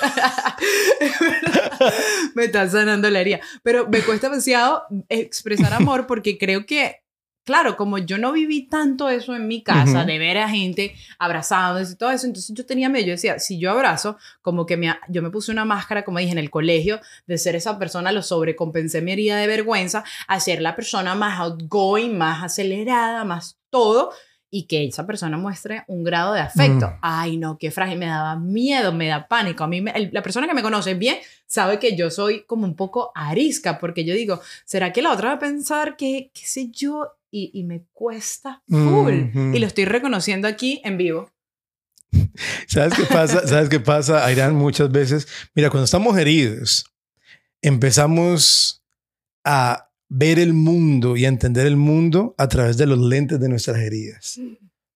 me 2.34 2.44
está 2.44 2.68
sanando 2.68 3.08
la 3.08 3.22
herida. 3.22 3.40
Pero 3.62 3.88
me 3.88 4.02
cuesta 4.02 4.28
demasiado 4.28 4.82
expresar 5.08 5.72
amor 5.72 6.06
porque 6.06 6.36
creo 6.36 6.66
que 6.66 7.00
claro, 7.46 7.76
como 7.76 7.96
yo 7.96 8.18
no 8.18 8.32
viví 8.32 8.68
tanto 8.68 9.08
eso 9.08 9.34
en 9.34 9.46
mi 9.46 9.62
casa, 9.62 10.04
de 10.04 10.18
ver 10.18 10.36
a 10.36 10.48
gente 10.48 10.94
abrazándose 11.18 11.92
y 11.92 11.96
todo 11.96 12.10
eso, 12.10 12.26
entonces 12.26 12.54
yo 12.54 12.66
tenía 12.66 12.88
miedo, 12.88 13.06
yo 13.06 13.12
decía, 13.12 13.38
si 13.38 13.58
yo 13.58 13.70
abrazo, 13.70 14.18
como 14.42 14.66
que 14.66 14.76
me, 14.76 14.92
yo 15.08 15.22
me 15.22 15.30
puse 15.30 15.52
una 15.52 15.64
máscara, 15.64 16.04
como 16.04 16.18
dije, 16.18 16.32
en 16.32 16.38
el 16.38 16.50
colegio, 16.50 17.00
de 17.26 17.38
ser 17.38 17.54
esa 17.54 17.78
persona, 17.78 18.10
lo 18.10 18.22
sobrecompensé 18.22 19.00
mi 19.00 19.12
herida 19.12 19.38
de 19.38 19.46
vergüenza, 19.46 20.04
a 20.26 20.40
ser 20.40 20.60
la 20.60 20.74
persona 20.74 21.14
más 21.14 21.38
outgoing, 21.38 22.18
más 22.18 22.42
acelerada, 22.42 23.24
más 23.24 23.56
todo, 23.70 24.12
y 24.56 24.62
que 24.62 24.86
esa 24.86 25.06
persona 25.06 25.36
muestre 25.36 25.84
un 25.86 26.02
grado 26.02 26.32
de 26.32 26.40
afecto. 26.40 26.88
Mm. 26.88 26.98
Ay, 27.02 27.36
no, 27.36 27.58
qué 27.58 27.70
frágil, 27.70 27.98
me 27.98 28.06
daba 28.06 28.36
miedo, 28.36 28.90
me 28.90 29.06
da 29.06 29.28
pánico. 29.28 29.64
A 29.64 29.66
mí, 29.66 29.84
la 30.12 30.22
persona 30.22 30.48
que 30.48 30.54
me 30.54 30.62
conoce 30.62 30.94
bien 30.94 31.18
sabe 31.46 31.78
que 31.78 31.94
yo 31.94 32.10
soy 32.10 32.44
como 32.44 32.64
un 32.64 32.74
poco 32.74 33.12
arisca, 33.14 33.78
porque 33.78 34.06
yo 34.06 34.14
digo, 34.14 34.40
¿será 34.64 34.94
que 34.94 35.02
la 35.02 35.12
otra 35.12 35.28
va 35.28 35.34
a 35.34 35.38
pensar 35.38 35.98
que, 35.98 36.30
qué 36.32 36.46
sé 36.46 36.70
yo, 36.70 37.12
y, 37.30 37.64
me 37.64 37.82
cuesta 37.92 38.62
full. 38.66 39.12
Y 39.52 39.58
lo 39.58 39.66
estoy 39.66 39.84
reconociendo 39.84 40.48
aquí 40.48 40.80
en 40.84 40.96
vivo. 40.96 41.30
¿Sabes 42.66 42.94
qué 42.94 43.04
pasa? 43.04 43.46
¿Sabes 43.46 43.68
qué 43.68 43.78
pasa, 43.78 44.24
Ayrán? 44.24 44.54
Muchas 44.54 44.90
veces, 44.90 45.28
mira, 45.54 45.68
cuando 45.68 45.84
estamos 45.84 46.16
heridos, 46.16 46.86
empezamos 47.60 48.82
a 49.44 49.85
ver 50.08 50.38
el 50.38 50.52
mundo 50.52 51.16
y 51.16 51.24
entender 51.24 51.66
el 51.66 51.76
mundo 51.76 52.34
a 52.38 52.48
través 52.48 52.76
de 52.76 52.86
los 52.86 52.98
lentes 52.98 53.40
de 53.40 53.48
nuestras 53.48 53.78
heridas. 53.78 54.40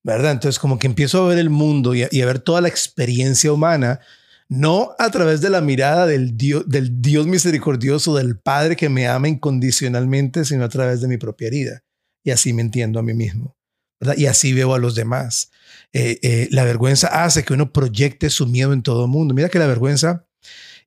¿Verdad? 0.02 0.32
Entonces, 0.32 0.58
como 0.58 0.78
que 0.78 0.86
empiezo 0.86 1.24
a 1.24 1.28
ver 1.28 1.38
el 1.38 1.50
mundo 1.50 1.94
y 1.94 2.04
a, 2.04 2.08
y 2.10 2.22
a 2.22 2.26
ver 2.26 2.38
toda 2.38 2.60
la 2.60 2.68
experiencia 2.68 3.52
humana, 3.52 4.00
no 4.48 4.94
a 4.98 5.10
través 5.10 5.40
de 5.40 5.50
la 5.50 5.60
mirada 5.60 6.06
del 6.06 6.36
Dios, 6.36 6.64
del 6.66 7.02
Dios 7.02 7.26
misericordioso, 7.26 8.16
del 8.16 8.38
Padre 8.38 8.76
que 8.76 8.88
me 8.88 9.06
ama 9.06 9.28
incondicionalmente, 9.28 10.44
sino 10.44 10.64
a 10.64 10.68
través 10.68 11.00
de 11.00 11.08
mi 11.08 11.18
propia 11.18 11.48
herida 11.48 11.82
y 12.24 12.30
así 12.30 12.52
me 12.52 12.62
entiendo 12.62 12.98
a 12.98 13.02
mí 13.02 13.14
mismo. 13.14 13.56
¿verdad? 14.00 14.16
Y 14.16 14.26
así 14.26 14.52
veo 14.52 14.74
a 14.74 14.78
los 14.78 14.94
demás. 14.94 15.50
Eh, 15.92 16.18
eh, 16.22 16.48
la 16.50 16.64
vergüenza 16.64 17.24
hace 17.24 17.44
que 17.44 17.52
uno 17.52 17.72
proyecte 17.72 18.30
su 18.30 18.46
miedo 18.46 18.72
en 18.72 18.82
todo 18.82 19.04
el 19.04 19.10
mundo. 19.10 19.34
Mira 19.34 19.50
que 19.50 19.58
la 19.58 19.66
vergüenza 19.66 20.26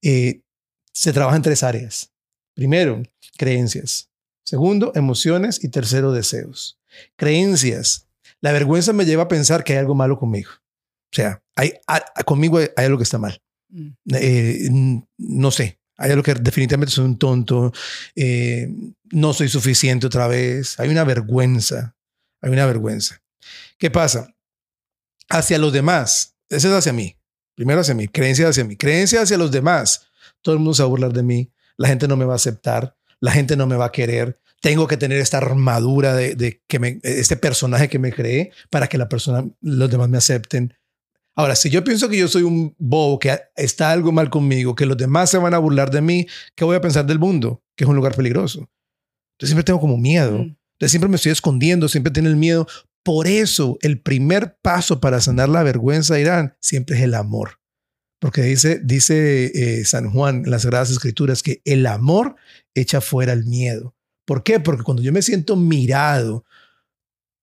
eh, 0.02 0.42
se 0.92 1.14
trabaja 1.14 1.36
en 1.36 1.44
tres 1.44 1.62
áreas. 1.62 2.12
Primero, 2.56 3.04
creencias. 3.38 4.10
Segundo, 4.44 4.92
emociones. 4.96 5.64
Y 5.64 5.70
tercero, 5.70 6.12
deseos. 6.12 6.80
Creencias. 7.16 8.08
La 8.42 8.52
vergüenza 8.52 8.94
me 8.94 9.06
lleva 9.06 9.24
a 9.24 9.28
pensar 9.28 9.64
que 9.64 9.74
hay 9.74 9.80
algo 9.80 9.96
malo 9.96 10.18
conmigo. 10.18 10.52
O 10.52 11.16
sea, 11.16 11.42
hay, 11.56 11.74
conmigo 12.26 12.58
hay, 12.58 12.70
algo 12.76 12.98
que 12.98 13.04
está 13.04 13.18
mal. 13.18 13.42
Mm. 13.70 15.00
no 15.18 15.50
sé, 15.52 15.80
hay 15.98 16.12
algo 16.12 16.24
que 16.24 16.34
definitivamente 16.36 16.94
soy 16.94 17.06
un 17.06 17.18
tonto, 17.18 17.72
eh, 18.16 18.68
no 19.12 19.34
soy 19.34 19.48
suficiente 19.48 20.08
otra 20.08 20.28
vez. 20.28 20.80
Hay 20.80 20.90
una 20.90 21.04
vergüenza, 21.04 21.96
hay 22.42 22.52
una 22.52 22.66
vergüenza. 22.66 23.22
¿Qué 23.78 23.92
pasa? 23.92 24.36
Hacia 25.30 25.58
los 25.58 25.72
demás, 25.72 26.36
ese 26.50 26.68
es 26.68 26.74
hacia 26.74 26.94
mí. 26.94 27.16
Primero 27.56 27.82
hacia 27.82 27.94
mí, 27.94 28.08
creencia 28.08 28.50
hacia 28.50 28.64
mí, 28.64 28.76
creencia 28.76 29.22
hacia 29.22 29.38
los 29.38 29.52
demás. 29.52 30.08
Todo 30.42 30.56
el 30.56 30.60
mundo 30.60 30.74
se 30.74 30.82
va 30.82 30.88
a 30.88 30.90
burlar 30.90 31.14
de 31.14 31.24
mí, 31.24 31.52
la 31.78 31.88
gente 31.88 32.08
no 32.08 32.18
me 32.18 32.26
va 32.26 32.34
a 32.34 32.38
aceptar, 32.38 32.98
la 33.24 33.32
gente 33.32 33.56
no 33.56 33.68
me 33.68 33.78
va 33.78 33.86
a 33.86 33.92
querer. 33.94 34.38
Tengo 34.62 34.86
que 34.86 34.98
tener 34.98 35.18
esta 35.18 35.38
armadura 35.38 36.14
de, 36.14 36.36
de 36.36 36.62
que 36.68 36.78
me, 36.78 37.00
este 37.04 37.38
personaje 37.38 37.88
que 37.88 37.98
me 37.98 38.12
creé 38.12 38.52
para 38.70 38.88
que 38.88 38.98
la 38.98 39.08
persona, 39.08 39.50
los 39.62 39.90
demás 39.90 40.10
me 40.10 40.18
acepten. 40.18 40.74
Ahora, 41.34 41.56
si 41.56 41.70
yo 41.70 41.86
pienso 41.86 42.10
que 42.10 42.18
yo 42.18 42.28
soy 42.28 42.44
un 42.44 42.76
bobo, 42.78 43.20
que 43.20 43.40
está 43.56 43.92
algo 43.92 44.12
mal 44.12 44.30
conmigo, 44.30 44.76
que 44.76 44.86
los 44.86 44.98
demás 44.98 45.30
se 45.30 45.38
van 45.38 45.54
a 45.54 45.58
burlar 45.58 45.90
de 45.90 46.02
mí, 46.02 46.28
¿qué 46.54 46.66
voy 46.66 46.76
a 46.76 46.82
pensar 46.82 47.06
del 47.06 47.18
mundo? 47.18 47.64
Que 47.78 47.86
es 47.86 47.90
un 47.90 47.96
lugar 47.96 48.14
peligroso. 48.14 48.70
Entonces 49.36 49.52
siempre 49.52 49.64
tengo 49.64 49.80
como 49.80 49.98
miedo. 49.98 50.40
Mm. 50.40 50.58
Entonces 50.74 50.92
siempre 50.92 51.08
me 51.08 51.16
estoy 51.16 51.32
escondiendo, 51.32 51.88
siempre 51.88 52.12
tengo 52.12 52.28
el 52.28 52.36
miedo. 52.36 52.68
Por 53.06 53.28
eso, 53.28 53.78
el 53.80 54.02
primer 54.02 54.58
paso 54.62 55.00
para 55.00 55.22
sanar 55.22 55.48
la 55.48 55.64
vergüenza, 55.64 56.20
Irán, 56.20 56.58
siempre 56.60 56.98
es 56.98 57.04
el 57.04 57.14
amor. 57.14 57.62
Porque 58.24 58.42
dice, 58.44 58.80
dice 58.82 59.52
eh, 59.54 59.84
San 59.84 60.10
Juan 60.10 60.46
en 60.46 60.52
las 60.52 60.62
Sagradas 60.62 60.90
Escrituras 60.90 61.44
que 61.44 61.62
el 61.66 61.86
amor 61.86 62.38
echa 62.74 63.02
fuera 63.02 63.34
el 63.34 63.44
miedo. 63.44 63.96
¿Por 64.24 64.44
qué? 64.44 64.62
Porque 64.62 64.84
cuando 64.84 65.04
yo 65.04 65.12
me 65.12 65.22
siento 65.22 65.58
mirado, 65.58 66.46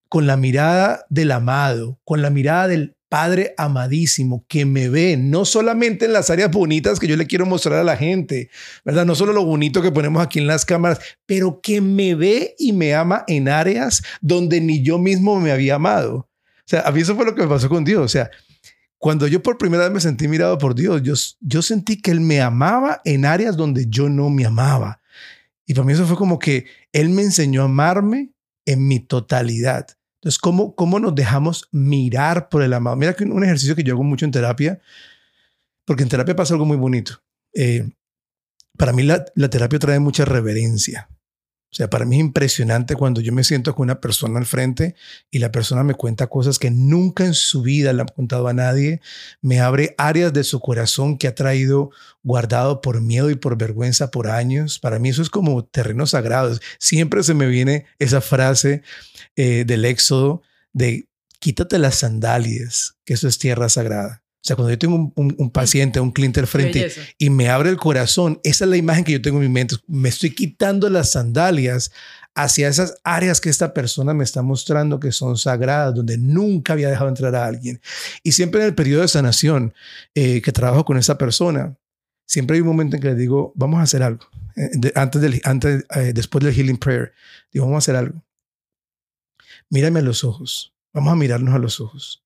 con 0.09 0.25
la 0.25 0.37
mirada 0.37 1.05
del 1.07 1.33
amado, 1.33 1.99
con 2.03 2.23
la 2.23 2.31
mirada 2.31 2.67
del 2.67 2.95
Padre 3.09 3.53
amadísimo 3.59 4.43
que 4.47 4.65
me 4.65 4.89
ve 4.89 5.17
no 5.17 5.45
solamente 5.45 6.05
en 6.05 6.13
las 6.13 6.31
áreas 6.31 6.49
bonitas 6.49 6.99
que 6.99 7.07
yo 7.07 7.15
le 7.15 7.27
quiero 7.27 7.45
mostrar 7.45 7.77
a 7.77 7.83
la 7.83 7.95
gente, 7.95 8.49
¿verdad? 8.83 9.05
No 9.05 9.13
solo 9.13 9.33
lo 9.33 9.45
bonito 9.45 9.83
que 9.83 9.91
ponemos 9.91 10.23
aquí 10.23 10.39
en 10.39 10.47
las 10.47 10.65
cámaras, 10.65 10.99
pero 11.27 11.61
que 11.61 11.79
me 11.79 12.15
ve 12.15 12.55
y 12.57 12.73
me 12.73 12.95
ama 12.95 13.23
en 13.27 13.49
áreas 13.49 14.01
donde 14.19 14.59
ni 14.61 14.81
yo 14.81 14.97
mismo 14.97 15.39
me 15.39 15.51
había 15.51 15.75
amado. 15.75 16.15
O 16.15 16.65
sea, 16.65 16.81
a 16.81 16.91
mí 16.91 17.01
eso 17.01 17.15
fue 17.15 17.25
lo 17.25 17.35
que 17.35 17.43
me 17.43 17.49
pasó 17.49 17.69
con 17.69 17.85
Dios. 17.85 18.03
O 18.03 18.09
sea, 18.09 18.31
cuando 19.01 19.25
yo 19.25 19.41
por 19.41 19.57
primera 19.57 19.85
vez 19.85 19.91
me 19.91 19.99
sentí 19.99 20.27
mirado 20.27 20.59
por 20.59 20.75
Dios, 20.75 21.01
yo, 21.01 21.15
yo 21.39 21.63
sentí 21.63 21.99
que 21.99 22.11
Él 22.11 22.21
me 22.21 22.39
amaba 22.39 23.01
en 23.03 23.25
áreas 23.25 23.57
donde 23.57 23.87
yo 23.89 24.09
no 24.09 24.29
me 24.29 24.45
amaba. 24.45 25.01
Y 25.65 25.73
para 25.73 25.87
mí 25.87 25.93
eso 25.93 26.05
fue 26.05 26.15
como 26.15 26.37
que 26.37 26.67
Él 26.93 27.09
me 27.09 27.23
enseñó 27.23 27.63
a 27.63 27.65
amarme 27.65 28.29
en 28.63 28.87
mi 28.87 28.99
totalidad. 28.99 29.87
Entonces, 30.19 30.37
¿cómo, 30.37 30.75
¿cómo 30.75 30.99
nos 30.99 31.15
dejamos 31.15 31.67
mirar 31.71 32.47
por 32.47 32.61
el 32.61 32.73
amado? 32.73 32.95
Mira 32.95 33.15
que 33.15 33.23
un 33.23 33.43
ejercicio 33.43 33.75
que 33.75 33.81
yo 33.81 33.95
hago 33.95 34.03
mucho 34.03 34.23
en 34.23 34.31
terapia, 34.31 34.79
porque 35.83 36.03
en 36.03 36.09
terapia 36.09 36.35
pasa 36.35 36.53
algo 36.53 36.67
muy 36.67 36.77
bonito. 36.77 37.23
Eh, 37.55 37.89
para 38.77 38.93
mí 38.93 39.01
la, 39.01 39.25
la 39.33 39.49
terapia 39.49 39.79
trae 39.79 39.99
mucha 39.99 40.25
reverencia. 40.25 41.09
O 41.71 41.75
sea, 41.75 41.89
para 41.89 42.03
mí 42.03 42.17
es 42.17 42.21
impresionante 42.21 42.95
cuando 42.95 43.21
yo 43.21 43.31
me 43.31 43.45
siento 43.45 43.73
con 43.73 43.85
una 43.85 44.01
persona 44.01 44.39
al 44.39 44.45
frente 44.45 44.93
y 45.29 45.39
la 45.39 45.53
persona 45.53 45.85
me 45.85 45.93
cuenta 45.93 46.27
cosas 46.27 46.59
que 46.59 46.69
nunca 46.69 47.25
en 47.25 47.33
su 47.33 47.61
vida 47.61 47.93
le 47.93 48.01
ha 48.01 48.05
contado 48.05 48.49
a 48.49 48.53
nadie, 48.53 48.99
me 49.41 49.61
abre 49.61 49.95
áreas 49.97 50.33
de 50.33 50.43
su 50.43 50.59
corazón 50.59 51.17
que 51.17 51.29
ha 51.29 51.35
traído 51.35 51.91
guardado 52.23 52.81
por 52.81 52.99
miedo 52.99 53.29
y 53.29 53.35
por 53.35 53.57
vergüenza 53.57 54.11
por 54.11 54.27
años. 54.27 54.79
Para 54.79 54.99
mí 54.99 55.09
eso 55.09 55.21
es 55.21 55.29
como 55.29 55.63
terrenos 55.63 56.09
sagrados. 56.09 56.59
Siempre 56.77 57.23
se 57.23 57.33
me 57.33 57.47
viene 57.47 57.85
esa 57.99 58.19
frase 58.19 58.83
eh, 59.37 59.63
del 59.65 59.85
Éxodo 59.85 60.41
de 60.73 61.07
quítate 61.39 61.79
las 61.79 61.95
sandalias, 61.99 62.97
que 63.05 63.13
eso 63.13 63.29
es 63.29 63.37
tierra 63.39 63.69
sagrada. 63.69 64.20
O 64.43 64.43
sea, 64.43 64.55
cuando 64.55 64.71
yo 64.71 64.79
tengo 64.79 65.13
un, 65.15 65.51
paciente, 65.51 65.99
un 65.99 66.09
cliente 66.09 66.39
al 66.39 66.47
frente 66.47 66.91
y 67.19 67.29
me 67.29 67.49
abre 67.49 67.69
el 67.69 67.77
corazón, 67.77 68.39
esa 68.43 68.63
es 68.63 68.69
la 68.71 68.77
imagen 68.77 69.03
que 69.03 69.11
yo 69.11 69.21
tengo 69.21 69.37
en 69.37 69.43
mi 69.43 69.53
mente. 69.53 69.75
Me 69.85 70.09
estoy 70.09 70.33
quitando 70.33 70.89
las 70.89 71.11
sandalias 71.11 71.91
hacia 72.33 72.67
esas 72.67 72.95
áreas 73.03 73.39
que 73.39 73.51
esta 73.51 73.71
persona 73.71 74.15
me 74.15 74.23
está 74.23 74.41
mostrando 74.41 74.99
que 74.99 75.11
son 75.11 75.37
sagradas, 75.37 75.93
donde 75.93 76.17
nunca 76.17 76.73
había 76.73 76.89
dejado 76.89 77.09
entrar 77.09 77.35
a 77.35 77.45
alguien. 77.45 77.81
Y 78.23 78.31
siempre 78.31 78.61
en 78.61 78.67
el 78.67 78.73
periodo 78.73 79.03
de 79.03 79.09
sanación 79.09 79.75
eh, 80.15 80.41
que 80.41 80.51
trabajo 80.51 80.85
con 80.85 80.97
esa 80.97 81.19
persona, 81.19 81.77
siempre 82.25 82.55
hay 82.55 82.61
un 82.61 82.67
momento 82.67 82.95
en 82.95 83.03
que 83.03 83.09
le 83.09 83.15
digo, 83.15 83.53
vamos 83.55 83.79
a 83.79 83.83
hacer 83.83 84.01
algo. 84.01 84.25
Eh, 84.55 84.91
antes 84.95 85.21
del, 85.21 85.39
antes, 85.43 85.85
eh, 85.95 86.13
después 86.15 86.43
del 86.43 86.55
healing 86.55 86.77
prayer, 86.77 87.13
digo, 87.53 87.65
vamos 87.65 87.75
a 87.75 87.85
hacer 87.85 87.95
algo. 87.95 88.23
Mírame 89.69 89.99
a 89.99 90.03
los 90.03 90.23
ojos. 90.23 90.73
Vamos 90.93 91.13
a 91.13 91.15
mirarnos 91.15 91.53
a 91.53 91.59
los 91.59 91.79
ojos 91.79 92.20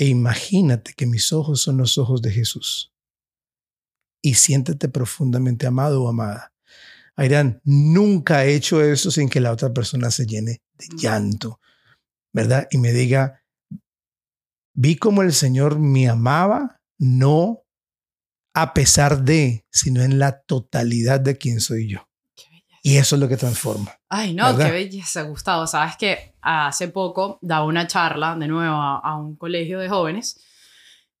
e 0.00 0.06
imagínate 0.06 0.94
que 0.94 1.04
mis 1.04 1.30
ojos 1.30 1.60
son 1.60 1.76
los 1.76 1.98
ojos 1.98 2.22
de 2.22 2.30
Jesús. 2.30 2.90
Y 4.22 4.32
siéntete 4.32 4.88
profundamente 4.88 5.66
amado 5.66 6.02
o 6.02 6.08
amada. 6.08 6.54
Ayrán, 7.16 7.60
nunca 7.64 8.46
he 8.46 8.54
hecho 8.54 8.82
eso 8.82 9.10
sin 9.10 9.28
que 9.28 9.40
la 9.40 9.52
otra 9.52 9.74
persona 9.74 10.10
se 10.10 10.24
llene 10.24 10.62
de 10.78 10.86
llanto, 10.96 11.60
¿verdad? 12.32 12.66
Y 12.70 12.78
me 12.78 12.94
diga, 12.94 13.44
vi 14.74 14.96
como 14.96 15.20
el 15.20 15.34
Señor 15.34 15.78
me 15.78 16.08
amaba, 16.08 16.80
no 16.98 17.66
a 18.54 18.72
pesar 18.72 19.22
de, 19.22 19.66
sino 19.70 20.02
en 20.02 20.18
la 20.18 20.40
totalidad 20.40 21.20
de 21.20 21.36
quien 21.36 21.60
soy 21.60 21.88
yo. 21.88 22.08
Y 22.82 22.96
eso 22.96 23.16
es 23.16 23.20
lo 23.20 23.28
que 23.28 23.36
transforma. 23.36 23.94
Ay, 24.08 24.32
no, 24.32 24.56
qué 24.56 24.70
belleza, 24.70 25.22
Gustavo. 25.22 25.66
Sabes 25.66 25.96
que 25.96 26.34
hace 26.40 26.88
poco 26.88 27.38
daba 27.42 27.66
una 27.66 27.86
charla 27.86 28.34
de 28.36 28.48
nuevo 28.48 28.74
a, 28.74 29.16
un 29.18 29.36
colegio 29.36 29.78
de 29.78 29.88
jóvenes. 29.88 30.40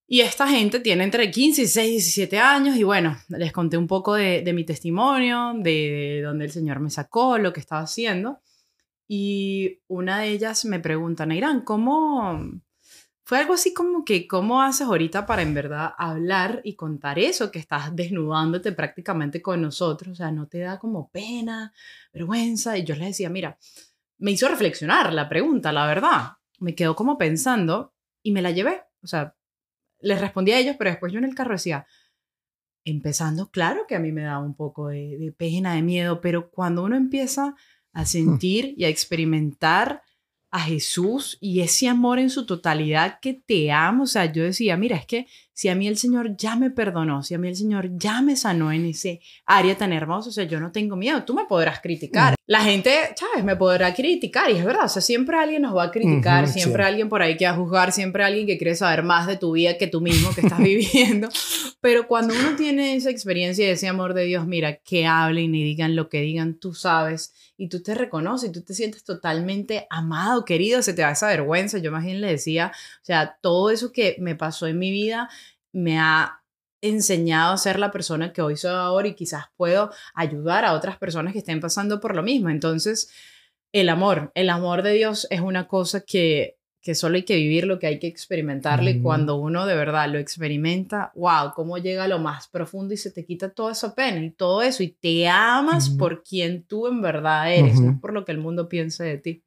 Y 0.06 0.22
esta 0.22 0.48
gente 0.48 0.80
tiene 0.80 1.04
entre 1.04 1.30
15, 1.30 1.62
16, 1.62 1.90
17 1.90 2.38
años 2.38 2.76
y 2.76 2.82
bueno, 2.82 3.16
les 3.28 3.52
conté 3.52 3.76
un 3.76 3.86
poco 3.86 4.14
de, 4.14 4.50
mi 4.52 4.64
testimonio, 4.64 5.52
de, 5.56 6.22
dónde 6.24 6.46
el 6.46 6.50
Señor 6.50 6.80
me 6.80 6.90
sacó, 6.90 7.38
lo 7.38 7.52
que 7.52 7.60
estaba 7.60 7.82
haciendo. 7.82 8.40
Y 9.06 9.80
una 9.86 10.20
de 10.20 10.28
ellas 10.28 10.64
me 10.64 10.80
pregunta, 10.80 11.26
Neirán, 11.26 11.60
¿cómo 11.60 12.40
fue 13.30 13.38
algo 13.38 13.54
así 13.54 13.72
como 13.72 14.04
que, 14.04 14.26
¿cómo 14.26 14.60
haces 14.60 14.88
ahorita 14.88 15.24
para 15.24 15.42
en 15.42 15.54
verdad 15.54 15.92
hablar 15.96 16.62
y 16.64 16.74
contar 16.74 17.20
eso 17.20 17.52
que 17.52 17.60
estás 17.60 17.94
desnudándote 17.94 18.72
prácticamente 18.72 19.40
con 19.40 19.62
nosotros? 19.62 20.14
O 20.14 20.16
sea, 20.16 20.32
no 20.32 20.48
te 20.48 20.58
da 20.58 20.80
como 20.80 21.12
pena, 21.12 21.72
vergüenza. 22.12 22.76
Y 22.76 22.82
yo 22.82 22.96
les 22.96 23.06
decía, 23.06 23.30
mira, 23.30 23.56
me 24.18 24.32
hizo 24.32 24.48
reflexionar 24.48 25.12
la 25.12 25.28
pregunta, 25.28 25.70
la 25.70 25.86
verdad. 25.86 26.38
Me 26.58 26.74
quedó 26.74 26.96
como 26.96 27.18
pensando 27.18 27.94
y 28.20 28.32
me 28.32 28.42
la 28.42 28.50
llevé. 28.50 28.82
O 29.00 29.06
sea, 29.06 29.36
les 30.00 30.20
respondí 30.20 30.50
a 30.50 30.58
ellos, 30.58 30.74
pero 30.76 30.90
después 30.90 31.12
yo 31.12 31.20
en 31.20 31.24
el 31.26 31.36
carro 31.36 31.52
decía, 31.52 31.86
empezando, 32.84 33.48
claro 33.52 33.86
que 33.86 33.94
a 33.94 34.00
mí 34.00 34.10
me 34.10 34.22
da 34.22 34.40
un 34.40 34.56
poco 34.56 34.88
de, 34.88 35.16
de 35.18 35.30
pena, 35.30 35.76
de 35.76 35.82
miedo, 35.82 36.20
pero 36.20 36.50
cuando 36.50 36.82
uno 36.82 36.96
empieza 36.96 37.54
a 37.92 38.02
hmm. 38.02 38.06
sentir 38.06 38.74
y 38.76 38.86
a 38.86 38.88
experimentar 38.88 40.02
a 40.50 40.60
Jesús 40.60 41.38
y 41.40 41.60
ese 41.60 41.88
amor 41.88 42.18
en 42.18 42.30
su 42.30 42.46
totalidad 42.46 43.20
que 43.20 43.34
te 43.34 43.70
amo. 43.72 44.04
O 44.04 44.06
sea, 44.06 44.32
yo 44.32 44.42
decía, 44.42 44.76
mira, 44.76 44.96
es 44.96 45.06
que 45.06 45.26
si 45.52 45.68
a 45.68 45.74
mí 45.74 45.88
el 45.88 45.98
Señor 45.98 46.36
ya 46.36 46.56
me 46.56 46.70
perdonó, 46.70 47.22
si 47.22 47.34
a 47.34 47.38
mí 47.38 47.48
el 47.48 47.56
Señor 47.56 47.90
ya 47.98 48.22
me 48.22 48.36
sanó 48.36 48.72
en 48.72 48.86
ese 48.86 49.20
área 49.44 49.76
tan 49.76 49.92
hermosa, 49.92 50.30
o 50.30 50.32
sea, 50.32 50.44
yo 50.44 50.60
no 50.60 50.72
tengo 50.72 50.96
miedo, 50.96 51.24
tú 51.24 51.34
me 51.34 51.44
podrás 51.44 51.80
criticar. 51.80 52.34
La 52.46 52.62
gente, 52.62 52.90
¿sabes? 53.16 53.44
Me 53.44 53.54
podrá 53.56 53.94
criticar 53.94 54.50
y 54.50 54.56
es 54.56 54.64
verdad, 54.64 54.86
o 54.86 54.88
sea, 54.88 55.02
siempre 55.02 55.36
alguien 55.36 55.62
nos 55.62 55.76
va 55.76 55.84
a 55.84 55.90
criticar, 55.90 56.48
siempre 56.48 56.82
alguien 56.82 57.08
por 57.08 57.22
ahí 57.22 57.36
que 57.36 57.44
va 57.44 57.52
a 57.52 57.56
juzgar, 57.56 57.92
siempre 57.92 58.24
alguien 58.24 58.46
que 58.46 58.58
quiere 58.58 58.74
saber 58.74 59.04
más 59.04 59.26
de 59.26 59.36
tu 59.36 59.52
vida 59.52 59.78
que 59.78 59.86
tú 59.86 60.00
mismo 60.00 60.34
que 60.34 60.40
estás 60.40 60.58
viviendo. 60.62 61.28
Pero 61.80 62.08
cuando 62.08 62.34
uno 62.34 62.56
tiene 62.56 62.96
esa 62.96 63.10
experiencia 63.10 63.66
y 63.66 63.70
ese 63.70 63.86
amor 63.86 64.14
de 64.14 64.24
Dios, 64.24 64.46
mira, 64.46 64.76
que 64.76 65.06
hablen 65.06 65.54
y 65.54 65.62
digan 65.62 65.94
lo 65.94 66.08
que 66.08 66.22
digan, 66.22 66.54
tú 66.54 66.74
sabes 66.74 67.32
y 67.56 67.68
tú 67.68 67.82
te 67.82 67.94
reconoces 67.94 68.48
y 68.48 68.52
tú 68.52 68.62
te 68.62 68.72
sientes 68.72 69.04
totalmente 69.04 69.86
amado, 69.90 70.46
querido, 70.46 70.82
se 70.82 70.94
te 70.94 71.02
va 71.02 71.10
esa 71.10 71.28
vergüenza. 71.28 71.76
Yo 71.76 71.92
más 71.92 72.04
bien 72.04 72.22
le 72.22 72.28
decía, 72.28 72.72
o 72.74 73.04
sea, 73.04 73.36
todo 73.42 73.70
eso 73.70 73.92
que 73.92 74.16
me 74.18 74.34
pasó 74.34 74.66
en 74.66 74.78
mi 74.78 74.90
vida 74.90 75.28
me 75.72 75.98
ha 75.98 76.42
enseñado 76.82 77.52
a 77.52 77.58
ser 77.58 77.78
la 77.78 77.90
persona 77.90 78.32
que 78.32 78.42
hoy 78.42 78.56
soy 78.56 78.72
ahora 78.72 79.08
y 79.08 79.14
quizás 79.14 79.46
puedo 79.56 79.90
ayudar 80.14 80.64
a 80.64 80.72
otras 80.72 80.96
personas 80.96 81.32
que 81.32 81.40
estén 81.40 81.60
pasando 81.60 82.00
por 82.00 82.16
lo 82.16 82.22
mismo. 82.22 82.48
Entonces, 82.48 83.10
el 83.72 83.88
amor, 83.88 84.32
el 84.34 84.50
amor 84.50 84.82
de 84.82 84.92
Dios 84.92 85.26
es 85.30 85.40
una 85.40 85.68
cosa 85.68 86.00
que 86.00 86.60
que 86.82 86.94
solo 86.94 87.16
hay 87.16 87.24
que 87.24 87.36
vivirlo, 87.36 87.78
que 87.78 87.86
hay 87.86 87.98
que 87.98 88.06
experimentarlo 88.06 88.88
y 88.88 89.02
cuando 89.02 89.36
uno 89.36 89.66
de 89.66 89.76
verdad 89.76 90.08
lo 90.08 90.18
experimenta, 90.18 91.12
wow, 91.14 91.52
cómo 91.54 91.76
llega 91.76 92.04
a 92.04 92.08
lo 92.08 92.18
más 92.18 92.48
profundo 92.48 92.94
y 92.94 92.96
se 92.96 93.10
te 93.10 93.26
quita 93.26 93.50
toda 93.50 93.72
esa 93.72 93.94
pena 93.94 94.24
y 94.24 94.30
todo 94.30 94.62
eso 94.62 94.82
y 94.82 94.88
te 94.88 95.28
amas 95.28 95.90
por 95.90 96.22
quien 96.22 96.64
tú 96.64 96.86
en 96.86 97.02
verdad 97.02 97.52
eres, 97.52 97.78
no 97.80 98.00
por 98.00 98.14
lo 98.14 98.24
que 98.24 98.32
el 98.32 98.38
mundo 98.38 98.68
piense 98.68 99.04
de 99.04 99.18
ti. 99.18 99.44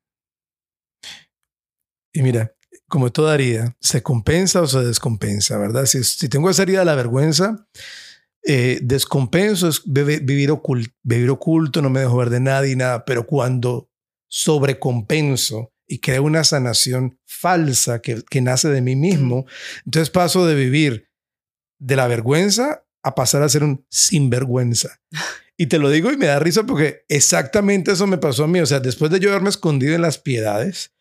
Y 2.14 2.22
mira, 2.22 2.54
como 2.88 3.12
toda 3.12 3.36
herida, 3.36 3.76
se 3.80 4.04
compensa 4.04 4.62
o 4.62 4.68
se 4.68 4.84
descompensa, 4.84 5.58
¿verdad? 5.58 5.86
Si, 5.86 6.04
si 6.04 6.30
tengo 6.30 6.50
esa 6.50 6.64
herida 6.64 6.80
de 6.80 6.86
la 6.86 6.96
vergüenza, 6.96 7.68
eh, 8.46 8.80
descompenso 8.82 9.70
es 9.70 9.82
vivir, 9.86 10.52
oculto, 10.52 10.94
vivir 11.02 11.30
oculto, 11.30 11.82
no 11.82 11.90
me 11.90 12.02
dejo 12.02 12.18
ver 12.18 12.30
de 12.30 12.42
nadie 12.42 12.74
y 12.74 12.76
nada, 12.76 13.06
pero 13.06 13.26
cuando 13.26 13.90
sobrecompenso, 14.28 15.72
y 15.88 16.00
creo 16.00 16.24
una 16.24 16.44
sanación 16.44 17.20
falsa 17.26 18.02
que, 18.02 18.24
que 18.30 18.42
nace 18.42 18.70
de 18.70 18.82
mí 18.82 18.96
mismo. 18.96 19.46
Entonces 19.86 20.10
paso 20.10 20.46
de 20.46 20.56
vivir 20.56 21.10
de 21.80 21.96
la 21.96 22.08
vergüenza 22.08 22.86
a 23.04 23.16
pasar 23.16 23.44
a 23.44 23.50
ser 23.50 23.64
un 23.64 23.86
sinvergüenza. 23.90 25.02
Y 25.56 25.68
te 25.68 25.78
lo 25.78 25.90
digo 25.90 26.12
y 26.12 26.18
me 26.18 26.26
da 26.26 26.40
risa 26.40 26.64
porque 26.64 27.06
exactamente 27.10 27.92
eso 27.92 28.08
me 28.08 28.18
pasó 28.18 28.46
a 28.46 28.48
mí. 28.48 28.60
O 28.60 28.66
sea, 28.66 28.80
después 28.80 29.12
de 29.12 29.20
yo 29.20 29.30
haberme 29.30 29.50
escondido 29.50 29.94
en 29.94 30.02
las 30.02 30.18
piedades 30.18 30.94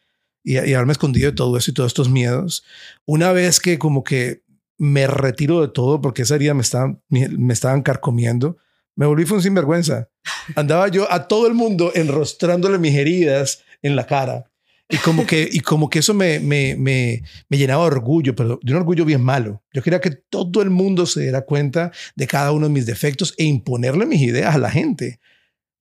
y, 0.43 0.55
y 0.55 0.75
haberme 0.75 0.93
escondido 0.93 1.31
de 1.31 1.37
todo 1.37 1.57
eso 1.57 1.71
y 1.71 1.75
todos 1.75 1.89
estos 1.89 2.09
miedos, 2.09 2.65
una 3.07 3.33
vez 3.33 3.61
que 3.61 3.79
como 3.79 4.05
que 4.05 4.43
me 4.79 5.07
retiro 5.07 5.61
de 5.61 5.69
todo 5.69 6.01
porque 6.01 6.23
esa 6.23 6.35
herida 6.35 6.55
me 6.55 6.63
estaban, 6.63 7.01
me 7.09 7.53
estaban 7.53 7.83
carcomiendo, 7.83 8.57
me 8.97 9.07
volví 9.07 9.25
fue 9.25 9.39
un 9.39 9.43
sinvergüenza. 9.43 10.09
Andaba 10.57 10.89
yo 10.89 11.11
a 11.11 11.29
todo 11.29 11.47
el 11.47 11.55
mundo 11.55 11.93
enrostrándole 11.95 12.79
mis 12.79 12.95
heridas 12.95 13.63
en 13.83 13.97
la 13.97 14.07
cara. 14.07 14.51
Y 14.89 14.99
como 14.99 15.27
que, 15.27 15.49
y 15.51 15.61
como 15.61 15.89
que 15.89 16.01
eso 16.01 16.13
me, 16.13 16.39
me, 16.39 16.77
me, 16.77 17.23
me, 17.49 17.57
llenaba 17.57 17.85
de 17.85 17.97
orgullo, 17.97 18.37
pero 18.37 18.61
de 18.63 18.73
un 18.73 18.79
orgullo 18.79 19.07
bien 19.07 19.23
malo. 19.23 19.63
Yo 19.73 19.83
quería 19.83 20.03
que 20.03 20.11
todo 20.11 20.61
el 20.61 20.69
mundo 20.69 21.07
se 21.07 21.23
diera 21.23 21.47
cuenta 21.47 21.93
de 22.15 22.27
cada 22.27 22.53
uno 22.53 22.67
de 22.67 22.75
mis 22.75 22.85
defectos 22.85 23.33
e 23.39 23.45
imponerle 23.45 24.05
mis 24.05 24.21
ideas 24.21 24.55
a 24.55 24.59
la 24.59 24.71
gente. 24.71 25.19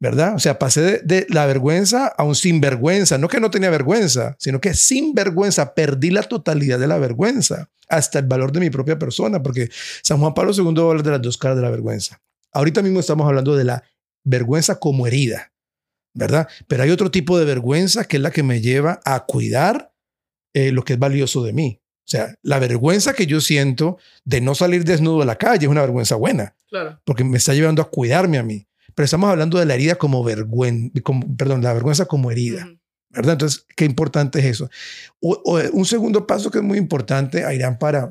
¿Verdad? 0.02 0.36
O 0.36 0.40
sea, 0.40 0.58
pasé 0.58 1.00
de, 1.04 1.28
la 1.30 1.46
vergüenza 1.46 2.08
a 2.08 2.24
un 2.24 2.36
sinvergüenza. 2.36 3.18
No 3.18 3.28
que 3.28 3.40
no 3.40 3.52
tenía 3.52 3.70
vergüenza, 3.70 4.36
sino 4.40 4.60
que 4.60 4.74
sin 4.74 5.14
vergüenza 5.14 5.76
perdí 5.76 6.10
la 6.10 6.24
totalidad 6.24 6.80
de 6.80 6.88
la 6.88 6.98
vergüenza, 6.98 7.70
hasta 7.88 8.20
el 8.20 8.26
valor 8.26 8.52
de 8.52 8.62
mi 8.62 8.70
propia 8.70 8.98
persona, 8.98 9.44
porque 9.44 9.70
San 10.02 10.20
Juan 10.20 10.34
Pablo 10.34 10.54
II 10.54 10.82
habla 10.82 11.04
de 11.04 11.12
las 11.12 11.22
dos 11.22 11.38
caras 11.38 11.56
de 11.56 11.64
la 11.64 11.70
vergüenza. 11.70 12.20
Ahorita 12.52 12.82
mismo 12.82 13.00
estamos 13.00 13.28
hablando 13.28 13.56
de 13.56 13.64
la 13.64 13.84
vergüenza 14.24 14.80
como 14.80 15.06
herida. 15.06 15.52
¿verdad? 16.14 16.48
Pero 16.68 16.84
hay 16.84 16.90
otro 16.90 17.12
tipo 17.12 17.40
de 17.40 17.46
vergüenza 17.46 18.06
que 18.06 18.18
es 18.18 18.24
la 18.24 18.32
que 18.32 18.44
me 18.44 18.62
lleva 18.62 19.00
a 19.06 19.26
cuidar 19.26 19.94
eh, 20.54 20.72
lo 20.72 20.84
que 20.84 20.94
es 20.94 21.00
valioso 21.00 21.44
de 21.44 21.54
mí. 21.54 21.80
O 21.82 22.12
sea, 22.12 22.36
la 22.42 22.60
vergüenza 22.60 23.14
que 23.14 23.26
yo 23.26 23.40
siento 23.40 23.98
de 24.26 24.42
no 24.42 24.56
salir 24.56 24.84
desnudo 24.84 25.22
a 25.22 25.26
la 25.26 25.38
calle 25.38 25.66
es 25.66 25.72
una 25.72 25.82
vergüenza 25.82 26.16
buena. 26.16 26.56
Claro. 26.70 27.00
Porque 27.06 27.24
me 27.24 27.38
está 27.38 27.54
llevando 27.54 27.82
a 27.82 27.90
cuidarme 27.90 28.38
a 28.38 28.44
mí. 28.44 28.68
Pero 28.96 29.06
estamos 29.06 29.30
hablando 29.30 29.60
de 29.60 29.66
la 29.66 29.76
herida 29.76 29.96
como 29.96 30.24
vergüenza, 30.24 30.92
perdón, 31.38 31.64
la 31.64 31.74
vergüenza 31.74 32.06
como 32.06 32.32
herida. 32.32 32.68
¿Verdad? 33.10 33.34
Entonces, 33.34 33.66
qué 33.76 33.84
importante 33.84 34.40
es 34.40 34.46
eso. 34.46 34.70
un 35.20 35.86
segundo 35.86 36.26
paso 36.26 36.50
que 36.50 36.60
es 36.60 36.64
muy 36.64 36.78
importante, 36.78 37.44
Airán, 37.44 37.78
para 37.78 38.10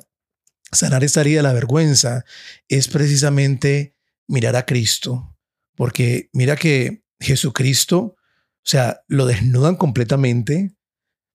sanar 0.73 1.03
esta 1.05 1.23
herida 1.23 1.39
de 1.39 1.43
la 1.45 1.53
vergüenza, 1.55 2.25
es 2.69 2.87
precisamente 2.89 3.97
mirar 4.27 4.57
a 4.57 4.67
Cristo. 4.67 5.37
Porque 5.75 6.29
mira 6.35 6.57
que 6.57 7.03
Jesucristo, 7.19 7.99
o 7.99 8.17
sea, 8.63 9.03
lo 9.09 9.25
desnudan 9.27 9.77
completamente, 9.77 10.75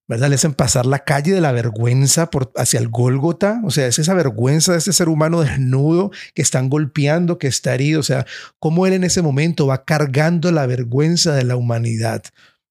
¿verdad? 0.08 0.30
Le 0.30 0.36
hacen 0.36 0.54
pasar 0.54 0.86
la 0.86 1.00
calle 1.00 1.34
de 1.34 1.42
la 1.42 1.52
vergüenza 1.52 2.30
por, 2.30 2.52
hacia 2.56 2.80
el 2.80 2.90
Gólgota, 2.90 3.62
o 3.64 3.72
sea, 3.72 3.88
es 3.88 4.00
esa 4.00 4.14
vergüenza 4.14 4.74
de 4.74 4.78
ese 4.78 4.94
ser 4.94 5.10
humano 5.10 5.42
desnudo 5.42 6.12
que 6.34 6.42
están 6.42 6.70
golpeando, 6.70 7.38
que 7.38 7.48
está 7.48 7.74
herido, 7.74 8.00
o 8.00 8.04
sea, 8.04 8.26
cómo 8.60 8.86
él 8.86 8.94
en 8.94 9.04
ese 9.04 9.22
momento 9.22 9.68
va 9.68 9.86
cargando 9.86 10.52
la 10.52 10.66
vergüenza 10.66 11.34
de 11.34 11.44
la 11.44 11.56
humanidad. 11.56 12.24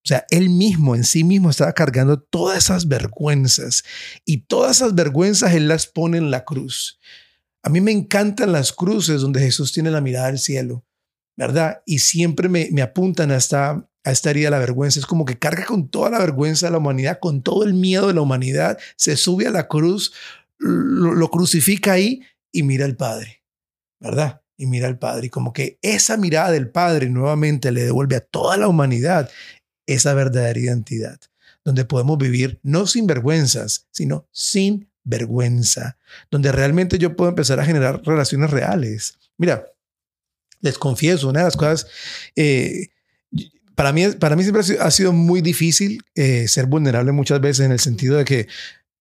O 0.05 0.07
sea, 0.07 0.27
él 0.31 0.51
mismo, 0.51 0.95
en 0.95 1.05
sí 1.05 1.25
mismo, 1.25 1.51
estaba 1.51 1.73
cargando 1.73 2.21
todas 2.21 2.59
esas 2.59 2.89
vergüenzas 2.89 3.85
y 4.25 4.43
todas 4.43 4.77
esas 4.77 4.95
vergüenzas 4.95 5.55
él 5.55 5.67
las 5.69 5.87
pone 5.87 6.19
en 6.19 6.31
la 6.31 6.45
cruz. 6.45 7.01
A 7.63 7.71
mí 7.71 7.81
me 7.81 7.93
encantan 7.93 8.53
las 8.53 8.73
cruces 8.73 9.23
donde 9.23 9.41
Jesús 9.41 9.73
tiene 9.73 9.91
la 9.91 10.03
mirada 10.03 10.27
al 10.27 10.39
cielo 10.39 10.85
¿verdad? 11.37 11.83
Y 11.87 11.99
siempre 11.99 12.49
me, 12.49 12.69
me 12.73 12.83
apuntan 12.83 13.31
a 13.31 13.37
esta, 13.37 13.89
a 14.05 14.11
esta 14.11 14.31
herida 14.31 14.47
de 14.47 14.51
la 14.53 14.59
vergüenza. 14.59 15.01
Es 15.01 15.07
como 15.07 15.25
que 15.25 15.39
carga 15.39 15.65
con 15.65 15.89
toda 15.89 16.11
la 16.11 16.19
vergüenza 16.19 16.67
de 16.67 16.73
la 16.73 16.79
humanidad, 16.79 17.19
con 17.21 17.43
todo 17.43 17.65
el 17.65 17.75
miedo 17.75 18.07
de 18.09 18.15
la 18.15 18.21
humanidad, 18.21 18.79
se 18.97 19.17
sube 19.17 19.47
a 19.47 19.51
la 19.51 19.67
cruz, 19.67 20.13
lo, 20.59 21.31
crucifica 21.31 21.93
ahí 21.93 22.23
y 22.53 22.63
mira 22.63 22.85
al 22.85 22.97
Padre, 22.97 23.43
¿verdad? 23.99 24.43
Y 24.57 24.67
mira 24.67 24.87
al 24.87 24.99
Padre. 24.99 25.27
Y 25.27 25.31
como 25.31 25.53
que 25.53 25.79
esa 25.83 26.17
mirada 26.17 26.53
del 26.53 26.71
Padre 26.71 27.09
nuevamente 27.09 27.73
le 27.73 27.85
devuelve 27.85 28.17
a 28.17 28.21
toda 28.21 28.57
la 28.57 28.69
humanidad 28.69 29.31
esa 29.87 30.15
verdadera 30.15 30.59
identidad, 30.59 31.19
donde 31.65 31.85
podemos 31.85 32.19
vivir 32.19 32.61
no 32.63 32.87
sin 32.87 33.07
vergüenzas, 33.07 33.87
sino 33.91 34.29
sin 34.31 34.89
vergüenza, 35.03 35.99
donde 36.31 36.53
realmente 36.53 36.99
yo 36.99 37.17
puedo 37.17 37.31
empezar 37.31 37.61
a 37.61 37.65
generar 37.65 38.03
relaciones 38.05 38.51
reales. 38.51 39.19
Mira, 39.37 39.67
les 40.61 40.79
confieso, 40.79 41.29
una 41.29 41.41
de 41.41 41.45
las 41.45 41.57
cosas, 41.57 41.87
eh, 42.37 42.89
para, 43.75 43.93
mí, 43.93 44.09
para 44.19 44.37
mí 44.37 44.43
siempre 44.43 44.63
ha 44.81 44.91
sido, 44.91 45.13
muy 45.13 45.41
difícil 45.41 46.03
eh, 46.15 46.47
ser 46.49 46.67
vulnerable 46.67 47.13
muchas 47.13 47.41
veces 47.41 47.67
en 47.67 47.73
el 47.73 47.81
sentido 47.81 48.17
de 48.17 48.25
que 48.25 48.49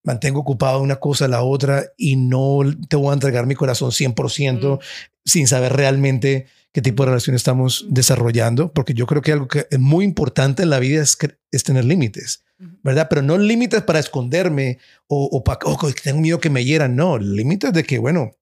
mantengo 0.02 0.40
ocupado 0.40 0.80
una 0.80 0.96
cosa 0.96 1.24
a 1.24 1.28
la 1.28 1.42
otra 1.42 1.86
y 1.96 2.16
no 2.16 2.60
te 2.88 2.96
voy 2.96 3.10
a 3.10 3.14
entregar 3.14 3.46
mi 3.46 3.54
corazón 3.54 3.90
100% 3.90 4.80
sin 5.24 5.46
saber 5.46 5.72
realmente 5.72 6.46
qué 6.72 6.82
tipo 6.82 7.04
de 7.04 7.10
relación 7.10 7.36
estamos 7.36 7.86
desarrollando, 7.88 8.72
porque 8.72 8.94
yo 8.94 9.06
creo 9.06 9.22
que 9.22 9.32
algo 9.32 9.48
que 9.48 9.66
es 9.70 9.78
muy 9.78 10.04
importante 10.04 10.64
en 10.64 10.70
la 10.70 10.80
vida 10.80 11.02
es, 11.02 11.16
que, 11.16 11.36
es 11.52 11.62
tener 11.62 11.84
límites, 11.84 12.42
¿verdad? 12.82 13.06
Pero 13.08 13.22
no 13.22 13.38
límites 13.38 13.82
para 13.82 14.00
esconderme 14.00 14.78
o, 15.06 15.24
o 15.30 15.44
para, 15.44 15.60
oh, 15.64 15.78
tengo 16.02 16.20
miedo 16.20 16.40
que 16.40 16.50
me 16.50 16.64
hieran, 16.64 16.96
no, 16.96 17.16
límites 17.16 17.72
de 17.72 17.84
que, 17.84 17.98
bueno, 17.98 18.32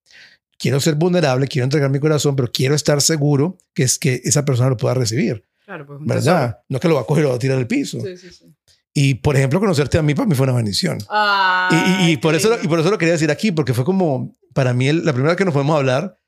quiero 0.58 0.80
ser 0.80 0.94
vulnerable, 0.94 1.46
quiero 1.46 1.64
entregar 1.64 1.90
mi 1.90 2.00
corazón, 2.00 2.34
pero 2.34 2.50
quiero 2.50 2.74
estar 2.74 3.02
seguro 3.02 3.58
que 3.74 3.82
es 3.82 3.98
que 3.98 4.22
esa 4.24 4.44
persona 4.44 4.70
lo 4.70 4.76
pueda 4.76 4.94
recibir. 4.94 5.44
Claro, 5.72 5.86
pues, 5.86 6.00
¿Verdad? 6.02 6.58
No 6.68 6.76
es 6.76 6.82
que 6.82 6.88
lo 6.88 6.96
va 6.96 7.00
a 7.00 7.04
coger 7.04 7.22
y 7.22 7.24
lo 7.24 7.30
va 7.30 7.36
a 7.36 7.38
tirar 7.38 7.56
al 7.56 7.66
piso. 7.66 7.98
Sí, 8.02 8.18
sí, 8.18 8.28
sí. 8.30 8.44
Y, 8.92 9.14
por 9.14 9.36
ejemplo, 9.36 9.58
conocerte 9.58 9.96
a 9.96 10.02
mí 10.02 10.14
para 10.14 10.28
mí 10.28 10.34
fue 10.34 10.44
una 10.44 10.52
bendición. 10.52 10.98
y, 12.06 12.18
por 12.18 12.34
eso, 12.34 12.58
y 12.62 12.68
por 12.68 12.78
eso 12.78 12.90
lo 12.90 12.98
quería 12.98 13.12
decir 13.12 13.30
aquí, 13.30 13.52
porque 13.52 13.72
fue 13.72 13.82
como, 13.82 14.36
para 14.52 14.74
mí, 14.74 14.92
la 14.92 15.14
primera 15.14 15.30
vez 15.30 15.38
que 15.38 15.46
nos 15.46 15.54
podemos 15.54 15.74
hablar, 15.74 16.18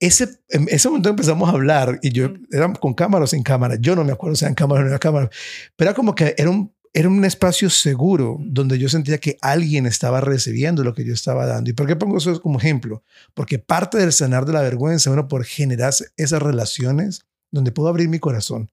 ese, 0.00 0.40
en 0.48 0.66
ese 0.70 0.88
momento 0.88 1.08
empezamos 1.08 1.48
a 1.48 1.52
hablar 1.52 2.00
y 2.02 2.10
yo, 2.10 2.30
era 2.50 2.72
con 2.72 2.94
cámara 2.94 3.22
o 3.22 3.28
sin 3.28 3.44
cámara, 3.44 3.76
yo 3.78 3.94
no 3.94 4.02
me 4.02 4.10
acuerdo 4.10 4.34
si 4.34 4.44
era 4.44 4.48
en 4.48 4.56
cámara 4.56 4.80
o 4.80 4.82
no 4.82 4.90
era 4.90 4.98
cámara, 4.98 5.30
pero 5.76 5.90
era 5.90 5.94
como 5.94 6.16
que 6.16 6.34
era 6.36 6.50
un, 6.50 6.74
era 6.92 7.08
un 7.08 7.24
espacio 7.24 7.70
seguro 7.70 8.38
donde 8.40 8.80
yo 8.80 8.88
sentía 8.88 9.18
que 9.18 9.38
alguien 9.40 9.86
estaba 9.86 10.20
recibiendo 10.20 10.82
lo 10.82 10.94
que 10.94 11.04
yo 11.04 11.14
estaba 11.14 11.46
dando. 11.46 11.70
¿Y 11.70 11.74
por 11.74 11.86
qué 11.86 11.94
pongo 11.94 12.18
eso 12.18 12.42
como 12.42 12.58
ejemplo? 12.58 13.04
Porque 13.34 13.60
parte 13.60 13.98
del 13.98 14.12
sanar 14.12 14.46
de 14.46 14.52
la 14.52 14.62
vergüenza, 14.62 15.10
bueno, 15.10 15.28
por 15.28 15.44
generar 15.44 15.94
esas 16.16 16.42
relaciones 16.42 17.24
donde 17.54 17.70
puedo 17.70 17.88
abrir 17.88 18.08
mi 18.08 18.18
corazón, 18.18 18.70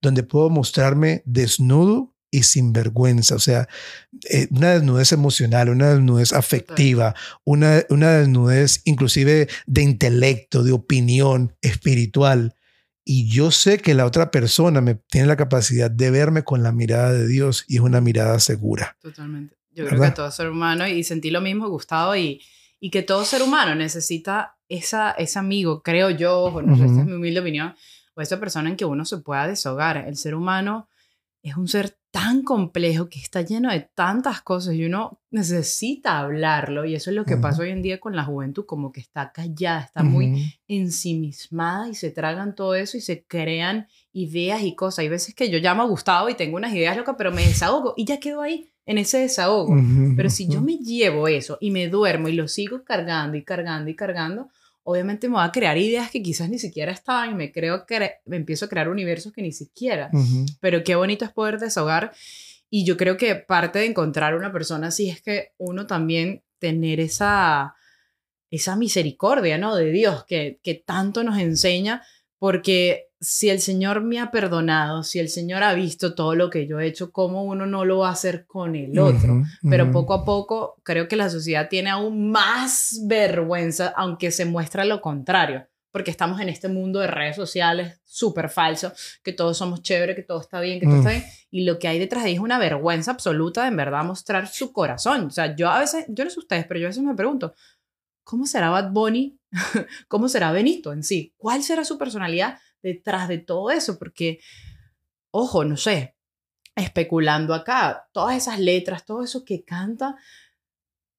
donde 0.00 0.22
puedo 0.22 0.48
mostrarme 0.48 1.22
desnudo 1.26 2.14
y 2.30 2.42
sin 2.42 2.72
vergüenza. 2.72 3.34
O 3.34 3.38
sea, 3.38 3.68
eh, 4.30 4.48
una 4.50 4.70
desnudez 4.70 5.12
emocional, 5.12 5.68
una 5.68 5.90
desnudez 5.90 6.32
afectiva, 6.32 7.14
una, 7.44 7.82
una 7.90 8.12
desnudez 8.12 8.80
inclusive 8.86 9.48
de 9.66 9.82
intelecto, 9.82 10.64
de 10.64 10.72
opinión 10.72 11.54
espiritual. 11.60 12.54
Y 13.04 13.28
yo 13.28 13.50
sé 13.50 13.78
que 13.78 13.92
la 13.92 14.06
otra 14.06 14.30
persona 14.30 14.80
me 14.80 14.94
tiene 14.94 15.26
la 15.26 15.36
capacidad 15.36 15.90
de 15.90 16.10
verme 16.10 16.42
con 16.44 16.62
la 16.62 16.72
mirada 16.72 17.12
de 17.12 17.28
Dios 17.28 17.66
y 17.68 17.76
es 17.76 17.82
una 17.82 18.00
mirada 18.00 18.40
segura. 18.40 18.96
Totalmente. 19.02 19.56
Yo 19.70 19.86
creo 19.86 20.00
que 20.00 20.10
todo 20.12 20.30
ser 20.30 20.48
humano, 20.48 20.86
y 20.86 21.04
sentí 21.04 21.30
lo 21.30 21.40
mismo, 21.40 21.68
Gustavo, 21.68 22.16
y, 22.16 22.40
y 22.80 22.90
que 22.90 23.02
todo 23.02 23.24
ser 23.24 23.42
humano 23.42 23.74
necesita 23.74 24.56
esa, 24.68 25.10
ese 25.12 25.38
amigo, 25.38 25.82
creo 25.82 26.10
yo, 26.10 26.50
bueno, 26.50 26.74
esta 26.74 26.86
es 26.86 27.06
mi 27.06 27.12
humilde 27.12 27.40
opinión, 27.40 27.74
o 28.14 28.20
esa 28.20 28.40
persona 28.40 28.70
en 28.70 28.76
que 28.76 28.84
uno 28.84 29.04
se 29.04 29.18
pueda 29.18 29.46
deshogar. 29.46 29.96
El 29.96 30.16
ser 30.16 30.34
humano 30.34 30.88
es 31.42 31.56
un 31.56 31.68
ser 31.68 31.98
tan 32.10 32.42
complejo 32.42 33.08
que 33.08 33.18
está 33.18 33.42
lleno 33.42 33.70
de 33.70 33.80
tantas 33.94 34.40
cosas 34.40 34.74
y 34.74 34.84
uno 34.86 35.20
necesita 35.30 36.20
hablarlo 36.20 36.84
y 36.84 36.94
eso 36.94 37.10
es 37.10 37.16
lo 37.16 37.24
que 37.24 37.36
pasa 37.36 37.62
hoy 37.62 37.70
en 37.70 37.82
día 37.82 37.98
con 37.98 38.16
la 38.16 38.24
juventud, 38.24 38.64
como 38.64 38.92
que 38.92 39.00
está 39.00 39.30
callada, 39.30 39.80
está 39.80 40.02
muy 40.04 40.54
ensimismada 40.68 41.88
y 41.88 41.94
se 41.94 42.10
tragan 42.10 42.54
todo 42.54 42.76
eso 42.76 42.96
y 42.96 43.00
se 43.00 43.24
crean 43.24 43.88
ideas 44.12 44.62
y 44.62 44.74
cosas. 44.74 45.00
Hay 45.00 45.08
veces 45.08 45.34
que 45.34 45.50
yo 45.50 45.58
llamo 45.58 45.82
a 45.82 45.86
Gustavo 45.86 46.30
y 46.30 46.34
tengo 46.34 46.56
unas 46.56 46.72
ideas 46.72 46.96
locas, 46.96 47.16
pero 47.18 47.30
me 47.32 47.44
desahogo 47.44 47.94
y 47.96 48.04
ya 48.06 48.20
quedo 48.20 48.40
ahí 48.40 48.70
en 48.86 48.98
ese 48.98 49.18
desahogo. 49.18 49.76
Pero 50.16 50.30
si 50.30 50.48
yo 50.48 50.62
me 50.62 50.78
llevo 50.78 51.28
eso 51.28 51.58
y 51.60 51.72
me 51.72 51.88
duermo 51.88 52.28
y 52.28 52.34
lo 52.34 52.48
sigo 52.48 52.84
cargando 52.84 53.36
y 53.36 53.42
cargando 53.42 53.90
y 53.90 53.96
cargando, 53.96 54.48
obviamente 54.84 55.28
me 55.28 55.34
voy 55.34 55.44
a 55.44 55.52
crear 55.52 55.76
ideas 55.76 56.10
que 56.10 56.22
quizás 56.22 56.48
ni 56.48 56.58
siquiera 56.58 56.92
estaban 56.92 57.30
y 57.30 57.34
me 57.34 57.52
creo 57.52 57.86
que 57.86 58.12
me 58.26 58.36
empiezo 58.36 58.66
a 58.66 58.68
crear 58.68 58.88
universos 58.88 59.32
que 59.32 59.42
ni 59.42 59.52
siquiera. 59.52 60.10
Pero 60.60 60.84
qué 60.84 60.94
bonito 60.94 61.24
es 61.24 61.32
poder 61.32 61.58
desahogar 61.58 62.12
y 62.70 62.84
yo 62.84 62.96
creo 62.96 63.16
que 63.16 63.34
parte 63.34 63.78
de 63.78 63.86
encontrar 63.86 64.34
una 64.36 64.52
persona 64.52 64.88
así 64.88 65.08
es 65.08 65.20
que 65.22 65.52
uno 65.58 65.86
también 65.86 66.44
tener 66.58 67.00
esa 67.00 67.74
esa 68.50 68.76
misericordia, 68.76 69.58
¿no? 69.58 69.74
De 69.74 69.90
Dios 69.90 70.24
que, 70.26 70.60
que 70.62 70.74
tanto 70.74 71.24
nos 71.24 71.38
enseña 71.38 72.02
porque 72.38 73.08
si 73.24 73.48
el 73.48 73.60
Señor 73.60 74.02
me 74.02 74.20
ha 74.20 74.30
perdonado, 74.30 75.02
si 75.02 75.18
el 75.18 75.28
Señor 75.28 75.62
ha 75.62 75.72
visto 75.74 76.14
todo 76.14 76.34
lo 76.34 76.50
que 76.50 76.66
yo 76.66 76.78
he 76.78 76.86
hecho, 76.86 77.10
¿cómo 77.10 77.42
uno 77.42 77.64
no 77.66 77.84
lo 77.84 77.98
va 77.98 78.10
a 78.10 78.12
hacer 78.12 78.46
con 78.46 78.76
el 78.76 78.98
otro? 78.98 79.42
Pero 79.68 79.90
poco 79.90 80.12
a 80.12 80.24
poco 80.24 80.76
creo 80.82 81.08
que 81.08 81.16
la 81.16 81.30
sociedad 81.30 81.68
tiene 81.68 81.90
aún 81.90 82.30
más 82.30 83.00
vergüenza, 83.06 83.92
aunque 83.96 84.30
se 84.30 84.44
muestra 84.44 84.84
lo 84.84 85.00
contrario, 85.00 85.66
porque 85.90 86.10
estamos 86.10 86.40
en 86.40 86.50
este 86.50 86.68
mundo 86.68 87.00
de 87.00 87.06
redes 87.06 87.34
sociales 87.34 87.98
súper 88.04 88.50
falso, 88.50 88.92
que 89.22 89.32
todos 89.32 89.56
somos 89.56 89.82
chéveres, 89.82 90.16
que 90.16 90.22
todo 90.22 90.40
está 90.40 90.60
bien, 90.60 90.78
que 90.78 90.86
todo 90.86 90.98
está 90.98 91.10
bien, 91.10 91.24
y 91.50 91.64
lo 91.64 91.78
que 91.78 91.88
hay 91.88 91.98
detrás 91.98 92.24
de 92.24 92.30
ahí 92.30 92.34
es 92.34 92.40
una 92.40 92.58
vergüenza 92.58 93.10
absoluta 93.10 93.62
de 93.62 93.68
en 93.68 93.76
verdad 93.76 94.04
mostrar 94.04 94.48
su 94.48 94.72
corazón. 94.72 95.26
O 95.26 95.30
sea, 95.30 95.56
yo 95.56 95.70
a 95.70 95.80
veces, 95.80 96.04
yo 96.08 96.24
no 96.24 96.30
sé 96.30 96.38
ustedes, 96.38 96.66
pero 96.66 96.78
yo 96.78 96.86
a 96.86 96.90
veces 96.90 97.02
me 97.02 97.14
pregunto, 97.14 97.54
¿cómo 98.22 98.46
será 98.46 98.68
Bad 98.68 98.90
Bunny? 98.90 99.38
¿Cómo 100.08 100.28
será 100.28 100.52
Benito 100.52 100.92
en 100.92 101.02
sí? 101.02 101.32
¿Cuál 101.36 101.62
será 101.62 101.84
su 101.84 101.96
personalidad 101.96 102.58
detrás 102.84 103.26
de 103.28 103.38
todo 103.38 103.70
eso? 103.70 103.98
Porque, 103.98 104.38
ojo, 105.32 105.64
no 105.64 105.76
sé, 105.76 106.14
especulando 106.76 107.54
acá, 107.54 108.08
todas 108.12 108.36
esas 108.36 108.60
letras, 108.60 109.04
todo 109.04 109.24
eso 109.24 109.44
que 109.44 109.64
canta, 109.64 110.16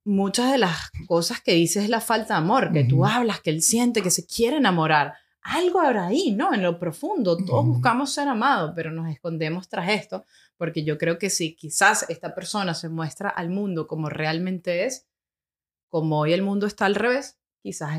muchas 0.06 0.52
de 0.52 0.60
las 0.60 0.92
cosas 1.08 1.42
que 1.42 1.54
dice 1.54 1.84
es 1.84 1.90
la 1.90 2.00
falta 2.00 2.36
de 2.36 2.40
amor, 2.40 2.72
que 2.72 2.84
tú 2.84 3.06
hablas, 3.06 3.42
que 3.42 3.50
él 3.50 3.62
siente, 3.62 4.02
que 4.02 4.12
se 4.12 4.26
quiere 4.26 4.58
enamorar. 4.58 5.16
Algo 5.42 5.80
habrá 5.80 6.08
ahí, 6.08 6.32
¿no? 6.32 6.54
En 6.54 6.64
lo 6.64 6.80
profundo, 6.80 7.38
todos 7.38 7.66
buscamos 7.66 8.14
ser 8.14 8.28
amados, 8.28 8.74
pero 8.76 8.92
nos 8.92 9.10
escondemos 9.10 9.68
tras 9.68 9.90
esto, 9.90 10.26
porque 10.58 10.84
yo 10.84 10.98
creo 10.98 11.18
que 11.18 11.30
si 11.30 11.56
quizás 11.56 12.06
esta 12.10 12.34
persona 12.34 12.74
se 12.74 12.90
muestra 12.90 13.30
al 13.30 13.50
mundo 13.50 13.88
como 13.88 14.10
realmente 14.10 14.86
es, 14.86 15.08
como 15.90 16.20
hoy 16.20 16.34
el 16.34 16.42
mundo 16.42 16.68
está 16.68 16.86
al 16.86 16.96
revés, 16.96 17.38
quizás 17.62 17.96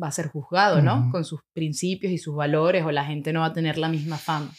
va 0.00 0.08
a 0.08 0.12
ser 0.12 0.28
juzgado, 0.28 0.82
¿no? 0.82 1.10
Con 1.10 1.24
sus 1.24 1.40
principios 1.52 2.12
y 2.12 2.18
sus 2.18 2.34
valores 2.34 2.84
o 2.84 2.90
la 2.90 3.04
gente 3.04 3.32
no 3.32 3.40
va 3.40 3.46
a 3.46 3.52
tener 3.52 3.78
la 3.78 3.88
misma 3.88 4.18
fama. 4.18 4.52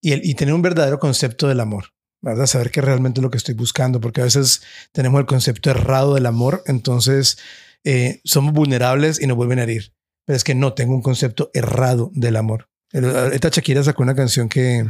y, 0.00 0.12
el, 0.12 0.20
y 0.24 0.34
tener 0.34 0.54
un 0.54 0.62
verdadero 0.62 0.98
concepto 0.98 1.48
del 1.48 1.60
amor, 1.60 1.86
¿verdad? 2.20 2.46
Saber 2.46 2.70
qué 2.70 2.80
realmente 2.80 3.20
es 3.20 3.22
lo 3.22 3.30
que 3.30 3.38
estoy 3.38 3.54
buscando, 3.54 4.00
porque 4.00 4.20
a 4.20 4.24
veces 4.24 4.62
tenemos 4.92 5.20
el 5.20 5.26
concepto 5.26 5.70
errado 5.70 6.14
del 6.14 6.26
amor, 6.26 6.62
entonces 6.66 7.38
eh, 7.84 8.20
somos 8.24 8.52
vulnerables 8.52 9.20
y 9.20 9.26
nos 9.26 9.36
vuelven 9.36 9.58
a 9.58 9.64
herir. 9.64 9.92
Pero 10.24 10.36
es 10.36 10.44
que 10.44 10.54
no, 10.54 10.74
tengo 10.74 10.94
un 10.94 11.02
concepto 11.02 11.50
errado 11.54 12.10
del 12.14 12.36
amor. 12.36 12.68
Esta 12.92 13.48
Shakira 13.48 13.82
sacó 13.82 14.02
una 14.02 14.14
canción 14.14 14.48
que 14.48 14.86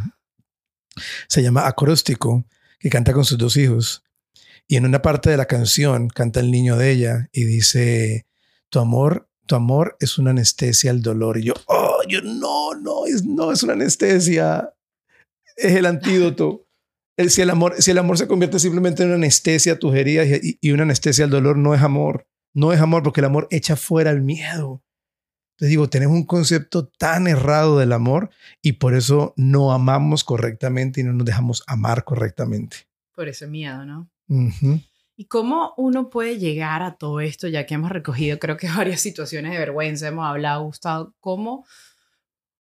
se 1.29 1.43
llama 1.43 1.67
Acróstico, 1.67 2.45
que 2.79 2.91
canta 2.91 3.13
con 3.13 3.25
sus 3.25 3.39
dos 3.39 3.57
hijos. 3.57 4.03
Y 4.67 4.77
en 4.77 4.87
una 4.87 5.03
parte 5.03 5.31
de 5.31 5.37
la 5.37 5.47
canción 5.47 6.09
canta 6.09 6.41
el 6.41 6.51
niño 6.51 6.77
de 6.77 6.91
ella 6.91 7.29
y 7.33 7.45
dice, 7.45 8.27
tu 8.71 8.79
amor, 8.79 9.29
tu 9.47 9.57
amor 9.57 9.97
es 10.01 10.17
una 10.19 10.31
anestesia 10.31 10.91
al 10.91 11.03
dolor. 11.03 11.39
Y 11.39 11.45
yo, 11.45 11.55
oh, 11.67 12.01
yo 12.09 12.23
no, 12.23 12.75
no, 12.75 13.07
es, 13.07 13.25
no 13.25 13.53
es 13.53 13.63
una 13.63 13.75
anestesia, 13.75 14.73
es 15.57 15.73
el 15.75 15.87
antídoto. 15.87 16.67
El, 17.17 17.31
si, 17.31 17.43
el 17.43 17.51
amor, 17.51 17.75
si 17.79 17.91
el 17.91 17.99
amor 17.99 18.17
se 18.17 18.27
convierte 18.27 18.59
simplemente 18.59 19.03
en 19.03 19.11
una 19.11 19.17
anestesia 19.17 19.75
a 19.75 19.79
tus 19.79 19.95
heridas 19.95 20.27
y, 20.43 20.59
y 20.61 20.71
una 20.71 20.85
anestesia 20.85 21.25
al 21.25 21.31
dolor, 21.31 21.59
no 21.59 21.75
es 21.75 21.83
amor. 21.83 22.27
No 22.55 22.73
es 22.73 22.81
amor 22.81 23.03
porque 23.03 23.21
el 23.21 23.27
amor 23.27 23.47
echa 23.51 23.77
fuera 23.77 24.11
el 24.11 24.23
miedo. 24.23 24.83
Te 25.57 25.67
digo, 25.67 25.91
tenemos 25.91 26.17
un 26.17 26.25
concepto 26.25 26.89
tan 26.89 27.27
errado 27.27 27.79
del 27.79 27.93
amor 27.93 28.31
y 28.63 28.73
por 28.73 28.95
eso 28.95 29.35
no 29.37 29.73
amamos 29.73 30.25
correctamente 30.25 31.03
y 31.03 31.05
no 31.05 31.13
nos 31.13 31.27
dejamos 31.27 31.63
amar 31.67 32.05
correctamente. 32.05 32.89
Por 33.15 33.29
ese 33.29 33.47
miedo, 33.47 33.85
¿no? 33.85 34.11
¿Y 35.21 35.27
cómo 35.27 35.75
uno 35.77 36.09
puede 36.09 36.39
llegar 36.39 36.81
a 36.81 36.95
todo 36.95 37.21
esto, 37.21 37.47
ya 37.47 37.67
que 37.67 37.75
hemos 37.75 37.91
recogido, 37.91 38.39
creo 38.39 38.57
que 38.57 38.69
varias 38.75 39.03
situaciones 39.03 39.53
de 39.53 39.59
vergüenza, 39.59 40.09
hemos 40.09 40.25
hablado, 40.25 40.65
Gustavo, 40.65 41.13
cómo 41.21 41.67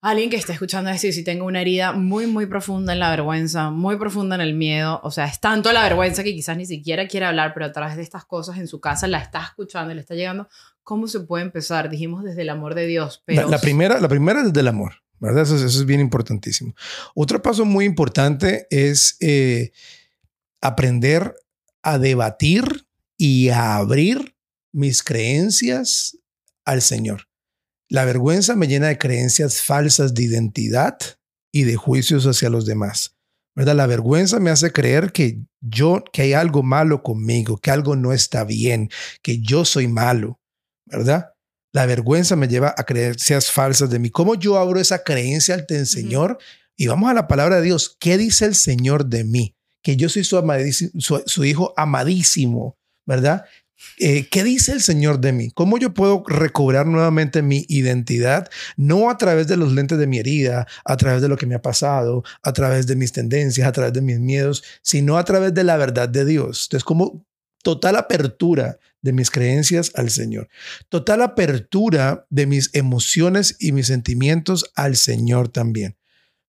alguien 0.01 0.31
que 0.31 0.37
está 0.37 0.55
escuchando 0.55 0.90
decir, 0.90 1.12
si 1.12 1.23
tengo 1.23 1.45
una 1.45 1.61
herida 1.61 1.92
muy, 1.92 2.27
muy 2.27 2.47
profunda 2.47 2.95
en 2.95 3.01
la 3.01 3.11
vergüenza, 3.11 3.69
muy 3.69 3.99
profunda 3.99 4.37
en 4.37 4.40
el 4.40 4.55
miedo, 4.55 5.03
o 5.03 5.11
sea, 5.11 5.27
es 5.27 5.38
tanto 5.38 5.71
la 5.71 5.83
vergüenza 5.83 6.25
que 6.25 6.33
quizás 6.33 6.57
ni 6.57 6.64
siquiera 6.64 7.07
quiere 7.07 7.27
hablar, 7.27 7.53
pero 7.53 7.66
a 7.66 7.73
través 7.73 7.95
de 7.95 8.03
estas 8.03 8.25
cosas 8.25 8.57
en 8.57 8.69
su 8.69 8.81
casa 8.81 9.07
la 9.07 9.19
está 9.19 9.42
escuchando 9.45 9.92
y 9.92 9.97
le 9.97 10.01
está 10.01 10.14
llegando, 10.14 10.49
¿cómo 10.83 11.09
se 11.09 11.21
puede 11.21 11.45
empezar? 11.45 11.90
Dijimos 11.90 12.25
desde 12.25 12.40
el 12.40 12.49
amor 12.49 12.75
de 12.75 12.87
Dios, 12.87 13.23
pero... 13.27 13.51
La, 13.51 13.59
primera, 13.59 14.01
la 14.01 14.09
primera 14.09 14.40
es 14.40 14.47
desde 14.47 14.61
el 14.61 14.69
amor, 14.69 14.95
¿verdad? 15.19 15.42
Eso, 15.42 15.57
es 15.57 15.85
bien 15.85 16.01
importantísimo. 16.01 16.75
Otro 17.14 17.42
paso 17.42 17.66
muy 17.66 17.85
importante 17.85 18.66
es 18.71 19.19
eh, 19.21 19.73
aprender 20.62 21.35
a 21.87 21.99
debatir 21.99 22.88
y 23.16 23.51
a 23.51 23.77
abrir 23.77 24.37
mis 24.72 25.05
creencias 25.05 26.18
al 26.64 26.83
Señor. 26.83 27.29
La 27.88 28.05
vergüenza 28.05 28.57
me 28.57 28.66
llena 28.66 28.88
de 28.88 28.99
creencias 28.99 29.62
falsas 29.62 30.12
de 30.12 30.25
identidad 30.25 30.99
y 31.53 31.62
de 31.62 31.77
juicios 31.77 32.27
hacia 32.27 32.51
los 32.51 32.66
demás. 32.66 33.16
¿Verdad? 33.55 33.77
La 33.77 33.87
vergüenza 33.87 34.40
me 34.40 34.51
hace 34.51 34.72
creer 34.72 35.12
que 35.12 35.40
yo, 35.61 36.03
que 36.12 36.22
hay 36.22 36.33
algo 36.33 36.64
malo 36.64 37.05
conmigo, 37.05 37.57
que 37.57 37.70
algo 37.70 37.94
no 37.94 38.12
está 38.12 38.42
bien, 38.42 38.90
que 39.22 39.38
yo 39.40 39.64
soy 39.64 39.87
malo, 39.87 40.40
¿verdad? 40.87 41.31
La 41.72 41.87
vergüenza 41.87 42.35
me 42.37 42.49
lleva 42.49 42.75
a 42.77 42.85
creencias 42.85 43.51
falsas 43.51 43.90
de 43.90 44.01
mí. 44.01 44.11
¿Cómo 44.11 44.35
yo 44.35 44.59
abro 44.59 44.81
esa 44.81 45.05
creencia 45.05 45.55
al 45.55 45.87
Señor? 45.87 46.38
Y 46.77 46.88
vamos 46.88 47.09
a 47.09 47.14
la 47.14 47.29
palabra 47.29 47.57
de 47.57 47.62
Dios. 47.62 47.96
¿Qué 47.99 48.18
dice 48.18 48.44
el 48.44 48.57
Señor 48.57 49.07
de 49.07 49.25
mí? 49.25 49.56
Que 49.87 49.94
yo 49.94 50.09
soy 50.09 50.25
su, 50.25 51.22
su, 51.27 51.44
hijo 51.44 51.72
amadísimo, 51.77 52.77
¿verdad? 53.07 53.44
Eh, 54.01 54.27
¿Qué 54.29 54.42
dice 54.42 54.72
el 54.72 54.83
Señor 54.83 55.20
de 55.20 55.31
mí? 55.31 55.53
¿Cómo 55.53 55.79
yo 55.79 55.94
puedo 55.94 56.25
recobrar 56.27 56.88
nuevamente 56.88 57.40
mi 57.40 57.64
identidad? 57.68 58.51
No 58.77 59.11
a 59.11 59.16
través 59.16 59.46
de 59.46 59.57
los 59.57 59.72
lentes 59.72 59.96
de 59.96 60.09
mi 60.09 60.18
herida, 60.18 60.66
a 60.85 60.96
través 60.96 61.22
de 61.22 61.29
lo 61.29 61.37
que 61.37 61.46
me 61.46 61.55
ha 61.55 61.62
pasado, 61.62 62.25
a 62.42 62.53
través 62.53 62.88
de 62.88 62.96
mis 62.96 63.12
tendencias, 63.12 63.68
a 63.68 63.70
través 63.70 63.92
de 63.92 64.01
mis 64.01 64.18
miedos, 64.18 64.64
sino 64.83 65.18
a 65.18 65.25
través 65.25 65.55
de 65.55 65.62
la 65.62 65.77
verdad 65.77 66.09
de 66.09 66.25
Dios. 66.25 66.64
Entonces, 66.66 66.83
como 66.83 67.25
total 67.62 67.94
apertura 67.94 68.81
de 69.03 69.12
mis 69.12 69.31
creencias 69.31 69.92
al 69.94 70.11
Señor, 70.11 70.49
total 70.88 71.22
apertura 71.22 72.27
de 72.29 72.46
mis 72.46 72.75
emociones 72.75 73.55
y 73.61 73.70
mis 73.70 73.87
sentimientos 73.87 74.72
al 74.75 74.96
Señor 74.96 75.49
también, 75.49 75.96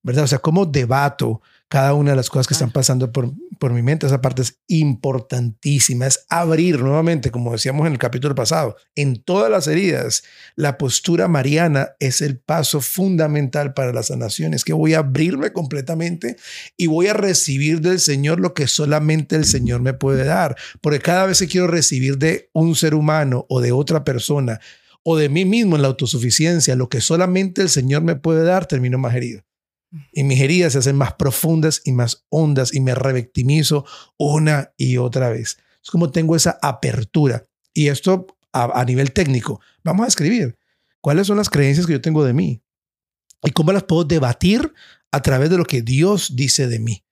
¿verdad? 0.01 0.23
O 0.23 0.27
sea, 0.27 0.39
¿cómo 0.39 0.65
debato 0.65 1.43
cada 1.69 1.93
una 1.93 2.11
de 2.11 2.15
las 2.15 2.29
cosas 2.29 2.47
que 2.47 2.53
están 2.53 2.71
pasando 2.71 3.11
por, 3.11 3.31
por 3.59 3.73
mi 3.73 3.81
mente. 3.81 4.05
Esa 4.05 4.21
parte 4.21 4.41
es 4.41 4.59
importantísima. 4.67 6.07
Es 6.07 6.25
abrir 6.29 6.79
nuevamente, 6.79 7.29
como 7.29 7.51
decíamos 7.51 7.85
en 7.85 7.93
el 7.93 7.99
capítulo 7.99 8.35
pasado, 8.35 8.77
en 8.95 9.21
todas 9.21 9.51
las 9.51 9.67
heridas. 9.67 10.23
La 10.55 10.77
postura 10.77 11.27
mariana 11.27 11.89
es 11.99 12.21
el 12.21 12.39
paso 12.39 12.79
fundamental 12.79 13.73
para 13.73 13.91
la 13.91 14.03
sanación. 14.03 14.53
Es 14.53 14.63
que 14.63 14.73
voy 14.73 14.93
a 14.93 14.99
abrirme 14.99 15.51
completamente 15.51 16.37
y 16.77 16.87
voy 16.87 17.07
a 17.07 17.13
recibir 17.13 17.81
del 17.81 17.99
Señor 17.99 18.39
lo 18.39 18.53
que 18.53 18.67
solamente 18.67 19.35
el 19.35 19.45
Señor 19.45 19.81
me 19.81 19.93
puede 19.93 20.23
dar. 20.23 20.55
Porque 20.79 20.99
cada 20.99 21.25
vez 21.25 21.39
que 21.39 21.47
quiero 21.47 21.67
recibir 21.67 22.17
de 22.17 22.49
un 22.53 22.75
ser 22.75 22.95
humano 22.95 23.45
o 23.49 23.59
de 23.59 23.73
otra 23.73 24.05
persona 24.05 24.59
o 25.03 25.17
de 25.17 25.29
mí 25.29 25.45
mismo 25.45 25.75
en 25.75 25.81
la 25.81 25.87
autosuficiencia, 25.89 26.75
lo 26.75 26.89
que 26.89 27.01
solamente 27.01 27.61
el 27.61 27.69
Señor 27.69 28.03
me 28.03 28.15
puede 28.15 28.43
dar, 28.43 28.65
termino 28.65 28.97
más 28.97 29.15
herido. 29.15 29.46
Y 30.11 30.23
mis 30.23 30.41
heridas 30.41 30.73
se 30.73 30.79
hacen 30.79 30.97
más 30.97 31.13
profundas 31.13 31.81
y 31.85 31.93
más 31.93 32.25
hondas 32.29 32.73
y 32.73 32.81
me 32.81 32.93
revictimizo 32.93 33.85
una 34.17 34.73
y 34.77 34.97
otra 34.97 35.29
vez. 35.29 35.57
Es 35.83 35.89
como 35.89 36.11
tengo 36.11 36.35
esa 36.35 36.57
apertura. 36.61 37.45
Y 37.73 37.87
esto 37.87 38.27
a, 38.51 38.79
a 38.79 38.85
nivel 38.85 39.13
técnico. 39.13 39.61
Vamos 39.83 40.05
a 40.05 40.09
escribir 40.09 40.57
cuáles 41.01 41.27
son 41.27 41.37
las 41.37 41.49
creencias 41.49 41.85
que 41.85 41.93
yo 41.93 42.01
tengo 42.01 42.23
de 42.23 42.33
mí 42.33 42.61
y 43.43 43.51
cómo 43.51 43.71
las 43.71 43.83
puedo 43.83 44.03
debatir 44.03 44.73
a 45.11 45.21
través 45.21 45.49
de 45.49 45.57
lo 45.57 45.65
que 45.65 45.81
Dios 45.81 46.35
dice 46.35 46.67
de 46.67 46.79
mí. 46.79 47.03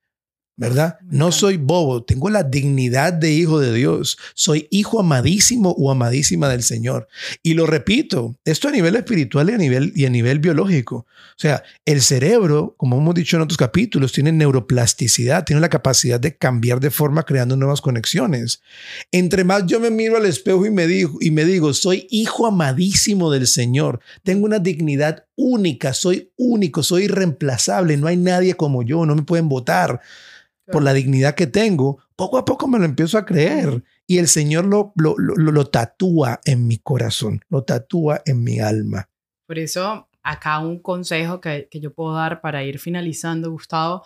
¿Verdad? 0.58 1.00
No 1.10 1.32
soy 1.32 1.58
bobo, 1.58 2.04
tengo 2.04 2.30
la 2.30 2.44
dignidad 2.44 3.12
de 3.12 3.32
hijo 3.32 3.60
de 3.60 3.74
Dios, 3.74 4.18
soy 4.34 4.68
hijo 4.72 5.00
amadísimo 5.00 5.72
o 5.78 5.92
amadísima 5.92 6.48
del 6.48 6.64
Señor. 6.64 7.08
Y 7.44 7.56
lo 7.56 7.66
repito, 7.66 8.36
esto 8.46 8.70
a 8.70 8.72
nivel 8.72 8.96
espiritual 8.96 9.50
y 9.50 9.54
a 9.54 9.58
nivel, 9.58 9.92
y 9.96 10.06
a 10.06 10.10
nivel 10.10 10.40
biológico. 10.40 11.06
O 11.38 11.38
sea, 11.38 11.64
el 11.86 12.02
cerebro, 12.02 12.74
como 12.78 12.98
hemos 12.98 13.16
dicho 13.16 13.36
en 13.36 13.44
otros 13.44 13.58
capítulos, 13.58 14.14
tiene 14.14 14.32
neuroplasticidad, 14.32 15.44
tiene 15.44 15.60
la 15.60 15.70
capacidad 15.70 16.20
de 16.20 16.38
cambiar 16.38 16.80
de 16.80 16.92
forma 16.92 17.24
creando 17.24 17.58
nuevas 17.58 17.82
conexiones. 17.82 18.62
Entre 19.12 19.44
más 19.44 19.66
yo 19.66 19.82
me 19.82 19.92
miro 19.92 20.16
al 20.16 20.26
espejo 20.26 20.66
y 20.66 20.72
me 20.72 20.88
digo, 20.88 21.18
y 21.20 21.32
me 21.32 21.44
digo 21.44 21.74
soy 21.74 22.08
hijo 22.10 22.48
amadísimo 22.48 23.30
del 23.32 23.48
Señor, 23.48 24.00
tengo 24.24 24.46
una 24.46 24.60
dignidad 24.60 25.26
única, 25.36 25.94
soy 25.94 26.32
único, 26.38 26.82
soy 26.82 27.04
irreemplazable, 27.04 27.98
no 27.98 28.08
hay 28.08 28.16
nadie 28.16 28.56
como 28.56 28.84
yo, 28.84 29.06
no 29.06 29.16
me 29.16 29.24
pueden 29.24 29.50
votar 29.50 30.00
por 30.72 30.84
la 30.84 30.94
dignidad 30.94 31.36
que 31.36 31.48
tengo, 31.48 32.00
poco 32.16 32.38
a 32.38 32.46
poco 32.46 32.68
me 32.68 32.80
lo 32.80 32.86
empiezo 32.86 33.18
a 33.18 33.26
creer. 33.26 33.84
Y 34.08 34.18
el 34.18 34.28
Señor 34.28 34.66
lo, 34.66 34.94
lo, 34.96 35.16
lo, 35.18 35.36
lo 35.36 35.66
tatúa 35.68 36.40
en 36.46 36.68
mi 36.68 36.78
corazón, 36.78 37.42
lo 37.50 37.64
tatúa 37.64 38.22
en 38.26 38.44
mi 38.44 38.60
alma. 38.60 39.10
Por 39.48 39.60
eso, 39.60 40.10
acá 40.24 40.60
un 40.60 40.80
consejo 40.80 41.40
que, 41.40 41.68
que 41.70 41.80
yo 41.80 41.94
puedo 41.94 42.14
dar 42.14 42.42
para 42.42 42.64
ir 42.64 42.80
finalizando, 42.80 43.52
Gustavo. 43.52 44.04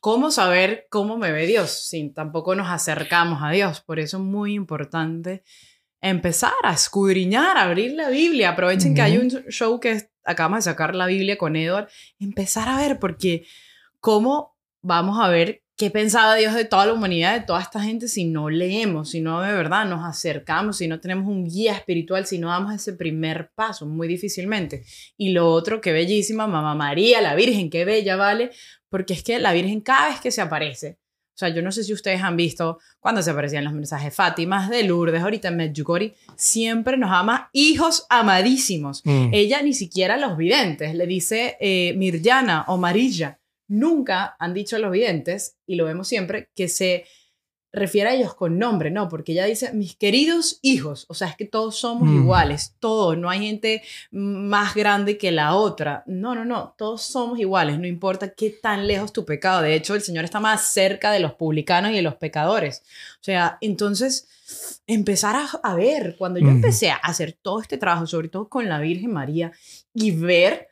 ¿Cómo 0.00 0.30
saber 0.30 0.86
cómo 0.90 1.16
me 1.16 1.32
ve 1.32 1.46
Dios? 1.46 1.70
Si 1.88 2.10
tampoco 2.10 2.54
nos 2.54 2.68
acercamos 2.68 3.42
a 3.42 3.50
Dios. 3.50 3.80
Por 3.80 3.98
eso 3.98 4.18
es 4.18 4.22
muy 4.22 4.54
importante 4.54 5.42
empezar 6.02 6.52
a 6.62 6.74
escudriñar, 6.74 7.56
a 7.56 7.62
abrir 7.62 7.92
la 7.92 8.10
Biblia. 8.10 8.50
Aprovechen 8.50 8.90
uh 8.90 8.92
-huh. 8.92 8.96
que 8.96 9.02
hay 9.02 9.16
un 9.16 9.30
show 9.48 9.80
que 9.80 10.10
acabamos 10.22 10.58
de 10.58 10.70
sacar 10.70 10.94
la 10.94 11.06
Biblia 11.06 11.38
con 11.38 11.56
Edward. 11.56 11.88
Empezar 12.18 12.68
a 12.68 12.76
ver, 12.76 12.98
porque 12.98 13.46
¿cómo 14.04 14.54
vamos 14.82 15.18
a 15.18 15.28
ver 15.28 15.62
qué 15.78 15.90
pensaba 15.90 16.34
Dios 16.34 16.52
de 16.52 16.66
toda 16.66 16.84
la 16.84 16.92
humanidad, 16.92 17.40
de 17.40 17.46
toda 17.46 17.62
esta 17.62 17.80
gente, 17.80 18.06
si 18.06 18.26
no 18.26 18.50
leemos, 18.50 19.12
si 19.12 19.22
no 19.22 19.40
de 19.40 19.50
verdad 19.54 19.86
nos 19.86 20.04
acercamos, 20.04 20.76
si 20.76 20.88
no 20.88 21.00
tenemos 21.00 21.26
un 21.26 21.46
guía 21.46 21.72
espiritual, 21.72 22.26
si 22.26 22.38
no 22.38 22.48
damos 22.48 22.74
ese 22.74 22.92
primer 22.92 23.50
paso, 23.54 23.86
muy 23.86 24.06
difícilmente. 24.06 24.84
Y 25.16 25.30
lo 25.30 25.50
otro, 25.50 25.80
qué 25.80 25.92
bellísima, 25.92 26.46
Mamá 26.46 26.74
María, 26.74 27.22
la 27.22 27.34
Virgen, 27.34 27.70
qué 27.70 27.86
bella, 27.86 28.16
¿vale? 28.16 28.50
Porque 28.90 29.14
es 29.14 29.22
que 29.22 29.38
la 29.38 29.54
Virgen 29.54 29.80
cada 29.80 30.10
vez 30.10 30.20
que 30.20 30.30
se 30.30 30.42
aparece, 30.42 30.98
o 31.34 31.38
sea, 31.38 31.48
yo 31.48 31.62
no 31.62 31.72
sé 31.72 31.82
si 31.82 31.94
ustedes 31.94 32.20
han 32.20 32.36
visto 32.36 32.80
cuando 33.00 33.22
se 33.22 33.30
aparecían 33.30 33.64
los 33.64 33.72
mensajes 33.72 34.04
de 34.04 34.10
Fátima, 34.10 34.68
de 34.68 34.82
Lourdes, 34.84 35.22
ahorita 35.22 35.48
en 35.48 35.56
Medjugorje, 35.56 36.14
siempre 36.36 36.98
nos 36.98 37.10
ama 37.10 37.48
hijos 37.54 38.04
amadísimos. 38.10 39.00
Mm. 39.06 39.30
Ella 39.32 39.62
ni 39.62 39.72
siquiera 39.72 40.18
los 40.18 40.36
videntes 40.36 40.94
le 40.94 41.06
dice 41.06 41.56
eh, 41.58 41.94
Mirjana 41.96 42.66
o 42.68 42.76
Marilla 42.76 43.38
nunca 43.68 44.36
han 44.38 44.54
dicho 44.54 44.76
a 44.76 44.78
los 44.78 44.92
videntes, 44.92 45.56
y 45.66 45.76
lo 45.76 45.84
vemos 45.84 46.08
siempre, 46.08 46.50
que 46.54 46.68
se 46.68 47.04
refiere 47.74 48.08
a 48.08 48.14
ellos 48.14 48.34
con 48.34 48.58
nombre, 48.58 48.90
no, 48.90 49.08
porque 49.08 49.32
ella 49.32 49.46
dice, 49.46 49.72
mis 49.72 49.96
queridos 49.96 50.60
hijos, 50.62 51.06
o 51.08 51.14
sea, 51.14 51.28
es 51.28 51.36
que 51.36 51.44
todos 51.44 51.76
somos 51.76 52.08
mm. 52.08 52.22
iguales, 52.22 52.76
todos, 52.78 53.18
no 53.18 53.28
hay 53.28 53.40
gente 53.40 53.82
más 54.12 54.74
grande 54.74 55.18
que 55.18 55.32
la 55.32 55.54
otra, 55.54 56.04
no, 56.06 56.36
no, 56.36 56.44
no, 56.44 56.74
todos 56.78 57.02
somos 57.02 57.38
iguales, 57.40 57.78
no 57.80 57.86
importa 57.86 58.30
qué 58.30 58.50
tan 58.50 58.86
lejos 58.86 59.12
tu 59.12 59.24
pecado, 59.24 59.60
de 59.60 59.74
hecho, 59.74 59.96
el 59.96 60.02
Señor 60.02 60.24
está 60.24 60.38
más 60.38 60.72
cerca 60.72 61.10
de 61.10 61.18
los 61.18 61.34
publicanos 61.34 61.90
y 61.90 61.96
de 61.96 62.02
los 62.02 62.14
pecadores, 62.14 62.82
o 63.20 63.24
sea, 63.24 63.58
entonces, 63.60 64.28
empezar 64.86 65.34
a, 65.34 65.48
a 65.68 65.74
ver, 65.74 66.14
cuando 66.16 66.38
yo 66.38 66.46
mm. 66.46 66.56
empecé 66.56 66.90
a 66.90 66.96
hacer 66.96 67.32
todo 67.32 67.60
este 67.60 67.76
trabajo, 67.76 68.06
sobre 68.06 68.28
todo 68.28 68.48
con 68.48 68.68
la 68.68 68.78
Virgen 68.78 69.12
María, 69.12 69.50
y 69.92 70.12
ver 70.12 70.68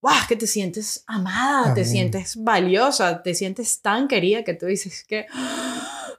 wow, 0.00 0.12
que 0.28 0.36
te 0.36 0.46
sientes 0.46 1.02
amada, 1.06 1.62
Amén. 1.62 1.74
te 1.74 1.84
sientes 1.84 2.36
valiosa, 2.36 3.22
te 3.22 3.34
sientes 3.34 3.80
tan 3.80 4.08
querida 4.08 4.44
que 4.44 4.54
tú 4.54 4.66
dices 4.66 5.04
que, 5.04 5.26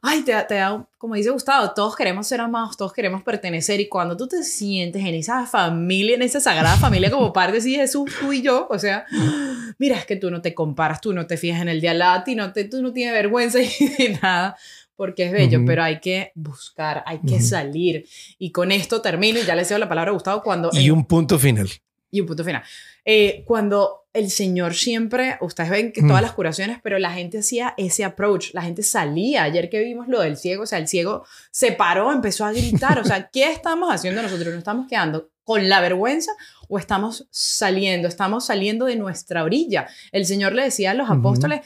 ay, 0.02 0.24
te, 0.24 0.34
te 0.44 0.56
da, 0.56 0.86
como 0.98 1.16
dice 1.16 1.30
Gustavo, 1.30 1.72
todos 1.72 1.96
queremos 1.96 2.28
ser 2.28 2.42
amados, 2.42 2.76
todos 2.76 2.92
queremos 2.92 3.24
pertenecer 3.24 3.80
y 3.80 3.88
cuando 3.88 4.18
tú 4.18 4.28
te 4.28 4.44
sientes 4.44 5.04
en 5.06 5.16
esa 5.16 5.46
familia, 5.46 6.16
en 6.16 6.22
esa 6.24 6.40
sagrada 6.40 6.76
familia 6.78 7.10
como 7.10 7.32
parte 7.32 7.62
de 7.62 7.70
Jesús, 7.72 8.12
tú 8.20 8.34
y 8.34 8.42
yo, 8.42 8.68
o 8.70 8.78
sea, 8.78 9.06
mira, 9.78 9.98
es 9.98 10.06
que 10.06 10.18
tú 10.18 10.30
no 10.30 10.42
te 10.42 10.54
comparas, 10.54 11.00
tú 11.00 11.14
no 11.14 11.26
te 11.26 11.38
fijas 11.38 11.62
en 11.62 11.70
el 11.70 11.80
día 11.80 12.24
y 12.28 12.36
no 12.36 12.52
te, 12.52 12.66
tú 12.66 12.82
no 12.82 12.92
tienes 12.92 13.14
vergüenza 13.14 13.60
y 13.62 14.18
nada 14.22 14.58
porque 14.96 15.28
es 15.28 15.32
bello, 15.32 15.60
uh 15.60 15.62
-huh. 15.62 15.66
pero 15.66 15.82
hay 15.82 16.02
que 16.02 16.34
buscar, 16.36 17.04
hay 17.06 17.20
que 17.20 17.36
uh 17.36 17.38
-huh. 17.38 17.42
salir. 17.42 18.06
Y 18.38 18.52
con 18.52 18.74
esto 18.74 19.02
termino 19.02 19.40
y 19.40 19.46
ya 19.46 19.56
le 19.56 19.64
cedo 19.64 19.80
la 19.80 19.88
palabra 19.88 20.12
a 20.12 20.14
Gustavo 20.14 20.44
cuando... 20.44 20.70
Y 20.74 20.90
un 20.90 21.06
punto 21.06 21.40
final. 21.40 21.70
Y 22.12 22.22
un 22.22 22.28
punto 22.28 22.44
final. 22.44 22.64
Eh, 23.06 23.44
cuando 23.46 24.08
el 24.14 24.32
Señor 24.32 24.74
siempre, 24.74 25.38
ustedes 25.42 25.70
ven 25.70 25.92
que 25.92 26.02
todas 26.02 26.22
mm. 26.22 26.26
las 26.26 26.32
curaciones, 26.34 26.80
pero 26.82 26.98
la 26.98 27.12
gente 27.12 27.40
hacía 27.40 27.74
ese 27.78 28.04
approach, 28.04 28.54
la 28.54 28.64
gente 28.64 28.82
salía. 28.82 29.44
Ayer 29.44 29.70
que 29.70 29.84
vimos 29.84 30.08
lo 30.08 30.22
del 30.22 30.38
ciego, 30.38 30.64
o 30.64 30.66
sea, 30.66 30.80
el 30.80 30.88
ciego 30.88 31.26
se 31.52 31.72
paró, 31.72 32.12
empezó 32.12 32.46
a 32.46 32.52
gritar. 32.52 33.00
O 33.00 33.04
sea, 33.04 33.30
¿qué 33.34 33.52
estamos 33.52 33.94
haciendo 33.94 34.22
nosotros? 34.22 34.48
¿Nos 34.48 34.60
estamos 34.60 34.88
quedando 34.88 35.30
con 35.44 35.70
la 35.70 35.82
vergüenza 35.82 36.32
o 36.68 36.80
estamos 36.80 37.28
saliendo? 37.30 38.08
Estamos 38.08 38.46
saliendo 38.46 38.86
de 38.86 38.96
nuestra 38.96 39.44
orilla. 39.44 39.88
El 40.12 40.26
Señor 40.26 40.54
le 40.54 40.64
decía 40.64 40.92
a 40.92 40.96
los 40.96 41.10
apóstoles, 41.10 41.62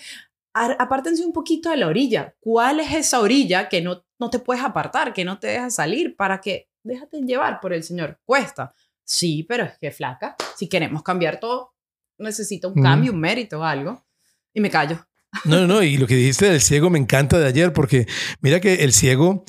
apártense 0.54 1.26
un 1.26 1.34
poquito 1.34 1.70
de 1.70 1.78
la 1.78 1.88
orilla. 1.88 2.36
¿Cuál 2.40 2.82
es 2.82 2.94
esa 2.94 3.22
orilla 3.22 3.70
que 3.70 3.82
no, 3.82 4.04
no 4.20 4.30
te 4.30 4.40
puedes 4.40 4.64
apartar, 4.64 5.14
que 5.14 5.26
no 5.26 5.40
te 5.40 5.48
deja 5.48 5.70
salir 5.70 6.16
para 6.16 6.42
que 6.42 6.70
déjate 6.84 7.22
llevar 7.22 7.62
por 7.62 7.74
el 7.74 7.84
Señor? 7.84 8.20
Cuesta. 8.26 8.74
Sí, 9.06 9.46
pero 9.48 9.66
es 9.66 9.78
que 9.80 9.92
flaca. 9.92 10.36
Si 10.58 10.68
queremos 10.68 11.04
cambiar 11.04 11.40
todo, 11.40 11.74
necesita 12.18 12.68
un 12.68 12.82
cambio, 12.82 13.12
mm. 13.12 13.16
un 13.16 13.22
mérito 13.22 13.64
algo. 13.64 14.06
Y 14.54 14.62
me 14.62 14.70
callo. 14.70 15.06
No, 15.46 15.68
no, 15.68 15.82
y 15.82 15.98
lo 15.98 16.08
que 16.08 16.16
dijiste 16.16 16.50
del 16.50 16.62
ciego 16.62 16.90
me 16.90 17.00
encanta 17.00 17.40
de 17.40 17.48
ayer, 17.48 17.74
porque 17.74 18.08
mira 18.42 18.60
que 18.60 18.76
el 18.76 18.94
ciego, 18.94 19.44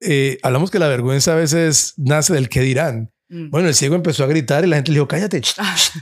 eh, 0.00 0.38
hablamos 0.42 0.70
que 0.70 0.78
la 0.78 0.88
vergüenza 0.88 1.32
a 1.32 1.36
veces 1.36 1.94
nace 1.96 2.34
del 2.34 2.48
qué 2.48 2.60
dirán. 2.60 3.12
Mm. 3.28 3.50
Bueno, 3.50 3.68
el 3.68 3.74
ciego 3.74 3.94
empezó 3.94 4.24
a 4.24 4.26
gritar 4.26 4.64
y 4.64 4.66
la 4.66 4.76
gente 4.76 4.90
le 4.90 4.96
dijo, 4.96 5.08
cállate, 5.08 5.40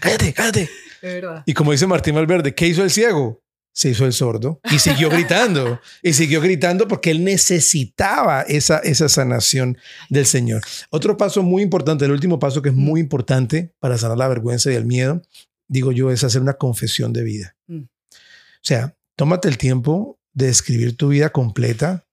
cállate, 0.01 0.33
cállate. 0.33 0.71
Es 1.01 1.15
verdad. 1.15 1.45
Y 1.47 1.55
como 1.55 1.71
dice 1.71 1.87
Martín 1.87 2.17
Valverde, 2.17 2.57
¿qué 2.57 2.67
hizo 2.67 2.83
el 2.83 2.91
ciego? 2.91 3.41
Se 3.79 3.91
hizo 3.91 4.07
el 4.07 4.13
sordo 4.13 4.61
y 4.73 4.81
siguió 4.81 5.09
gritando 5.11 5.81
y 6.03 6.13
siguió 6.13 6.41
gritando 6.41 6.89
porque 6.89 7.13
él 7.13 7.23
necesitaba 7.23 8.43
esa, 8.43 8.79
esa 8.79 9.09
sanación 9.09 9.79
del 10.09 10.27
Señor. 10.27 10.63
Otro 10.91 11.17
paso 11.17 11.45
muy 11.45 11.63
importante, 11.63 12.05
el 12.05 12.11
último 12.11 12.41
paso 12.41 12.61
que 12.61 12.71
es 12.71 12.75
muy 12.75 12.99
importante 12.99 13.73
para 13.79 13.97
sanar 13.97 14.19
la 14.19 14.27
vergüenza 14.27 14.73
y 14.73 14.75
el 14.75 14.85
miedo, 14.85 15.23
digo 15.69 15.93
yo, 15.93 16.11
es 16.11 16.25
hacer 16.25 16.43
una 16.43 16.55
confesión 16.55 17.13
de 17.13 17.23
vida. 17.23 17.57
Mm. 17.69 17.83
O 17.83 18.63
sea, 18.63 18.97
tómate 19.15 19.47
el 19.47 19.59
tiempo 19.59 20.19
de 20.33 20.49
escribir 20.49 20.97
tu 20.97 21.11
vida 21.11 21.31
completa, 21.31 22.05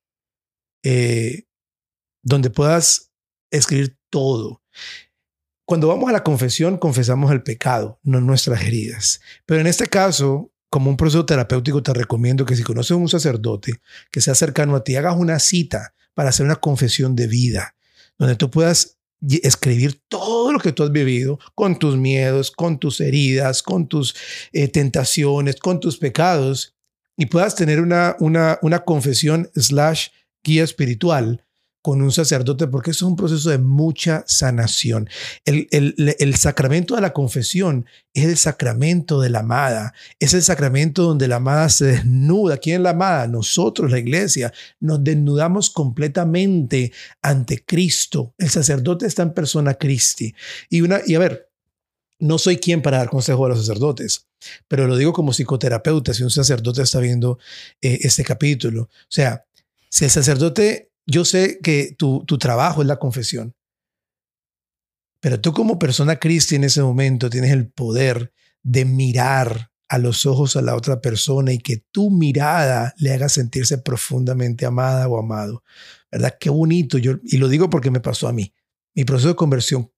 eh, 0.84 1.46
donde 2.22 2.52
puedas 2.52 3.12
escribir 3.50 3.98
todo. 4.12 4.62
Cuando 5.66 5.88
vamos 5.88 6.10
a 6.10 6.14
la 6.14 6.24
confesión, 6.24 6.78
confesamos 6.78 7.32
el 7.32 7.42
pecado, 7.42 8.00
no 8.04 8.22
nuestras 8.22 8.62
heridas. 8.62 9.20
Pero 9.48 9.62
en 9.62 9.66
este 9.66 9.88
caso, 9.88 10.52
como 10.70 10.90
un 10.90 10.98
proceso 10.98 11.26
terapéutico, 11.26 11.82
te 11.84 11.94
recomiendo 11.94 12.46
que 12.46 12.56
si 12.56 12.64
conoces 12.64 12.92
a 12.92 12.96
un 12.96 13.10
sacerdote 13.10 13.74
que 14.12 14.22
sea 14.22 14.36
cercano 14.36 14.76
a 14.76 14.84
ti, 14.84 14.96
hagas 14.96 15.16
una 15.18 15.40
cita 15.40 15.94
para 16.14 16.30
hacer 16.30 16.46
una 16.46 16.58
confesión 16.58 17.16
de 17.16 17.28
vida, 17.28 17.76
donde 18.18 18.36
tú 18.36 18.50
puedas 18.50 18.98
escribir 19.22 20.02
todo 20.08 20.52
lo 20.52 20.60
que 20.60 20.72
tú 20.72 20.84
has 20.84 20.92
vivido, 20.92 21.40
con 21.56 21.80
tus 21.80 21.98
miedos, 21.98 22.52
con 22.52 22.80
tus 22.80 23.00
heridas, 23.02 23.64
con 23.64 23.88
tus 23.88 24.16
eh, 24.52 24.68
tentaciones, 24.68 25.56
con 25.58 25.80
tus 25.80 25.98
pecados, 25.98 26.76
y 27.18 27.28
puedas 27.28 27.56
tener 27.56 27.80
una, 27.80 28.16
una, 28.20 28.60
una 28.62 28.80
confesión 28.80 29.50
slash 29.56 30.10
guía 30.44 30.64
espiritual 30.64 31.45
con 31.86 32.02
un 32.02 32.12
sacerdote 32.12 32.66
porque 32.66 32.90
eso 32.90 33.06
es 33.06 33.10
un 33.12 33.16
proceso 33.16 33.52
de 33.52 33.60
mucha 33.60 34.24
sanación. 34.26 35.08
El, 35.46 35.68
el, 35.70 36.16
el, 36.18 36.36
sacramento 36.36 36.96
de 36.96 37.02
la 37.02 37.14
confesión 37.14 37.86
es 38.12 38.26
el 38.26 38.38
sacramento 38.38 39.22
de 39.22 39.30
la 39.30 39.42
amada, 39.42 39.94
es 40.20 40.34
el 40.34 40.42
sacramento 40.42 41.04
donde 41.04 41.28
la 41.28 41.36
amada 41.36 41.70
se 41.70 41.86
desnuda. 41.86 42.58
¿Quién 42.58 42.82
la 42.82 42.90
amada? 42.90 43.28
Nosotros, 43.28 43.92
la 43.92 44.00
iglesia, 44.00 44.52
nos 44.80 45.04
desnudamos 45.04 45.70
completamente 45.70 46.92
ante 47.22 47.64
Cristo. 47.64 48.34
El 48.40 48.50
sacerdote 48.50 49.06
está 49.06 49.22
en 49.22 49.36
persona 49.36 49.76
Christi. 49.76 50.34
Y, 50.72 50.82
una, 50.82 51.02
y 51.06 51.14
a 51.14 51.20
ver, 51.20 51.52
no 52.18 52.40
soy 52.40 52.58
quien 52.58 52.82
para 52.82 52.98
dar 52.98 53.12
consejo 53.12 53.46
a 53.46 53.50
los 53.50 53.60
sacerdotes, 53.60 54.26
pero 54.68 54.88
lo 54.88 54.98
digo 54.98 55.14
como 55.14 55.34
psicoterapeuta, 55.34 56.16
si 56.16 56.24
un 56.24 56.32
sacerdote 56.32 56.82
está 56.82 57.00
viendo 57.00 57.38
eh, 57.80 58.00
este 58.02 58.24
capítulo. 58.24 58.82
O 58.82 59.08
sea, 59.08 59.46
si 59.88 60.06
el 60.06 60.10
sacerdote 60.10 60.90
yo 61.06 61.26
sé 61.26 61.60
que 61.62 61.96
tu, 61.98 62.24
tu 62.26 62.38
trabajo 62.38 62.82
es 62.82 62.88
la 62.88 62.98
confesión, 62.98 63.56
pero 65.20 65.40
tú 65.42 65.54
como 65.54 65.80
persona 65.80 66.18
cristiana 66.18 66.66
en 66.66 66.68
ese 66.68 66.84
momento 66.84 67.30
tienes 67.30 67.52
el 67.52 67.68
poder 67.68 68.32
de 68.62 68.86
mirar 68.86 69.72
a 69.88 69.98
los 69.98 70.26
ojos 70.26 70.56
a 70.56 70.62
la 70.62 70.76
otra 70.76 71.02
persona 71.02 71.54
y 71.54 71.60
que 71.60 71.78
tu 71.92 72.10
mirada 72.10 72.94
le 72.98 73.14
haga 73.14 73.30
sentirse 73.30 73.78
profundamente 73.78 74.66
amada 74.66 75.08
o 75.08 75.20
amado. 75.20 75.64
¿Verdad? 76.12 76.36
Qué 76.40 76.50
bonito. 76.50 76.98
Yo, 76.98 77.14
y 77.24 77.38
lo 77.38 77.48
digo 77.48 77.70
porque 77.70 77.92
me 77.92 78.00
pasó 78.00 78.28
a 78.28 78.34
mí. 78.34 78.54
Mi 78.96 79.04
proceso 79.04 79.30
de 79.30 79.36
conversión 79.36 79.92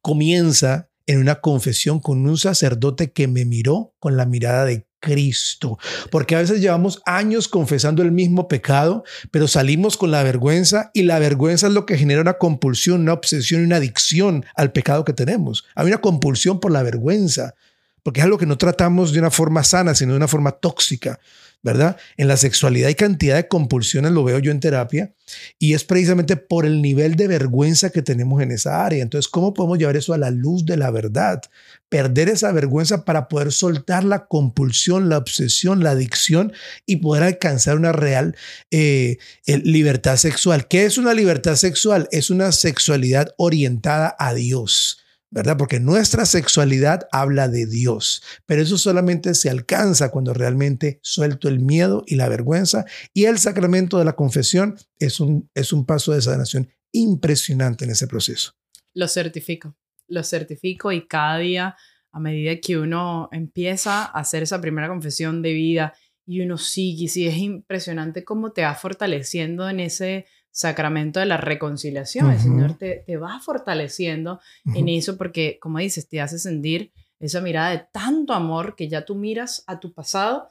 comienza 0.00 0.90
en 1.06 1.18
una 1.18 1.40
confesión 1.40 2.00
con 2.00 2.26
un 2.26 2.38
sacerdote 2.38 3.12
que 3.12 3.28
me 3.28 3.44
miró 3.44 3.94
con 3.98 4.16
la 4.16 4.26
mirada 4.26 4.64
de 4.64 4.86
Cristo. 5.04 5.78
Porque 6.10 6.34
a 6.34 6.38
veces 6.38 6.60
llevamos 6.60 7.02
años 7.04 7.46
confesando 7.46 8.02
el 8.02 8.10
mismo 8.10 8.48
pecado, 8.48 9.04
pero 9.30 9.46
salimos 9.46 9.96
con 9.96 10.10
la 10.10 10.22
vergüenza 10.22 10.90
y 10.94 11.02
la 11.02 11.18
vergüenza 11.18 11.66
es 11.66 11.74
lo 11.74 11.84
que 11.84 11.98
genera 11.98 12.22
una 12.22 12.38
compulsión, 12.38 13.02
una 13.02 13.12
obsesión 13.12 13.60
y 13.60 13.64
una 13.64 13.76
adicción 13.76 14.44
al 14.56 14.72
pecado 14.72 15.04
que 15.04 15.12
tenemos. 15.12 15.64
Hay 15.74 15.86
una 15.86 16.00
compulsión 16.00 16.58
por 16.58 16.72
la 16.72 16.82
vergüenza, 16.82 17.54
porque 18.02 18.20
es 18.20 18.24
algo 18.24 18.38
que 18.38 18.46
no 18.46 18.56
tratamos 18.56 19.12
de 19.12 19.20
una 19.20 19.30
forma 19.30 19.62
sana, 19.62 19.94
sino 19.94 20.12
de 20.12 20.16
una 20.16 20.28
forma 20.28 20.52
tóxica. 20.52 21.20
¿Verdad? 21.64 21.96
En 22.18 22.28
la 22.28 22.36
sexualidad 22.36 22.88
hay 22.88 22.94
cantidad 22.94 23.36
de 23.36 23.48
compulsiones, 23.48 24.12
lo 24.12 24.22
veo 24.22 24.38
yo 24.38 24.52
en 24.52 24.60
terapia, 24.60 25.14
y 25.58 25.72
es 25.72 25.82
precisamente 25.82 26.36
por 26.36 26.66
el 26.66 26.82
nivel 26.82 27.16
de 27.16 27.26
vergüenza 27.26 27.88
que 27.88 28.02
tenemos 28.02 28.42
en 28.42 28.52
esa 28.52 28.84
área. 28.84 29.02
Entonces, 29.02 29.30
¿cómo 29.30 29.54
podemos 29.54 29.78
llevar 29.78 29.96
eso 29.96 30.12
a 30.12 30.18
la 30.18 30.30
luz 30.30 30.66
de 30.66 30.76
la 30.76 30.90
verdad? 30.90 31.40
Perder 31.88 32.28
esa 32.28 32.52
vergüenza 32.52 33.06
para 33.06 33.28
poder 33.28 33.50
soltar 33.50 34.04
la 34.04 34.26
compulsión, 34.26 35.08
la 35.08 35.16
obsesión, 35.16 35.82
la 35.82 35.92
adicción 35.92 36.52
y 36.84 36.96
poder 36.96 37.22
alcanzar 37.22 37.76
una 37.76 37.92
real 37.92 38.36
eh, 38.70 39.16
libertad 39.46 40.16
sexual. 40.16 40.68
¿Qué 40.68 40.84
es 40.84 40.98
una 40.98 41.14
libertad 41.14 41.56
sexual? 41.56 42.08
Es 42.12 42.28
una 42.28 42.52
sexualidad 42.52 43.34
orientada 43.38 44.14
a 44.18 44.34
Dios 44.34 45.03
¿verdad? 45.34 45.56
Porque 45.58 45.80
nuestra 45.80 46.26
sexualidad 46.26 47.08
habla 47.10 47.48
de 47.48 47.66
Dios, 47.66 48.22
pero 48.46 48.62
eso 48.62 48.78
solamente 48.78 49.34
se 49.34 49.50
alcanza 49.50 50.12
cuando 50.12 50.32
realmente 50.32 51.00
suelto 51.02 51.48
el 51.48 51.58
miedo 51.58 52.04
y 52.06 52.14
la 52.14 52.28
vergüenza 52.28 52.84
y 53.12 53.24
el 53.24 53.38
sacramento 53.38 53.98
de 53.98 54.04
la 54.04 54.14
confesión 54.14 54.76
es 55.00 55.18
un, 55.18 55.50
es 55.52 55.72
un 55.72 55.86
paso 55.86 56.12
de 56.12 56.22
sanación 56.22 56.70
impresionante 56.92 57.84
en 57.84 57.90
ese 57.90 58.06
proceso. 58.06 58.52
Lo 58.94 59.08
certifico, 59.08 59.76
lo 60.06 60.22
certifico 60.22 60.92
y 60.92 61.08
cada 61.08 61.38
día 61.38 61.76
a 62.12 62.20
medida 62.20 62.60
que 62.60 62.78
uno 62.78 63.28
empieza 63.32 64.04
a 64.04 64.20
hacer 64.20 64.44
esa 64.44 64.60
primera 64.60 64.86
confesión 64.86 65.42
de 65.42 65.52
vida 65.52 65.94
y 66.24 66.42
uno 66.42 66.58
sigue, 66.58 67.04
y 67.04 67.08
sigue, 67.08 67.30
es 67.30 67.38
impresionante 67.38 68.22
cómo 68.22 68.52
te 68.52 68.62
va 68.62 68.76
fortaleciendo 68.76 69.68
en 69.68 69.80
ese 69.80 70.26
sacramento 70.54 71.18
de 71.18 71.26
la 71.26 71.36
reconciliación. 71.36 72.30
El 72.30 72.38
Señor 72.38 72.74
te, 72.74 73.02
te 73.04 73.16
va 73.16 73.40
fortaleciendo 73.40 74.40
en 74.74 74.88
eso 74.88 75.16
porque, 75.16 75.58
como 75.60 75.78
dices, 75.80 76.08
te 76.08 76.20
hace 76.20 76.38
sentir 76.38 76.92
esa 77.18 77.40
mirada 77.40 77.70
de 77.70 77.84
tanto 77.92 78.32
amor 78.32 78.76
que 78.76 78.88
ya 78.88 79.04
tú 79.04 79.16
miras 79.16 79.64
a 79.66 79.80
tu 79.80 79.92
pasado 79.92 80.50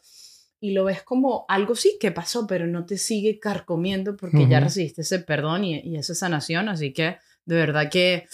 y 0.60 0.72
lo 0.72 0.84
ves 0.86 1.04
como 1.04 1.46
algo 1.48 1.76
sí 1.76 1.98
que 2.00 2.12
pasó, 2.12 2.46
pero 2.48 2.68
no 2.68 2.86
te 2.86 2.98
sigue 2.98 3.40
carcomiendo 3.40 4.18
porque 4.18 4.48
ya 4.48 4.60
recibiste 4.60 5.02
ese 5.02 5.20
perdón 5.20 5.64
y, 5.64 5.80
y, 5.80 5.96
esa 5.96 6.16
sanación. 6.16 6.68
Así 6.68 6.92
que 6.92 7.18
de 7.46 7.56
verdad 7.56 7.90
que, 7.90 8.28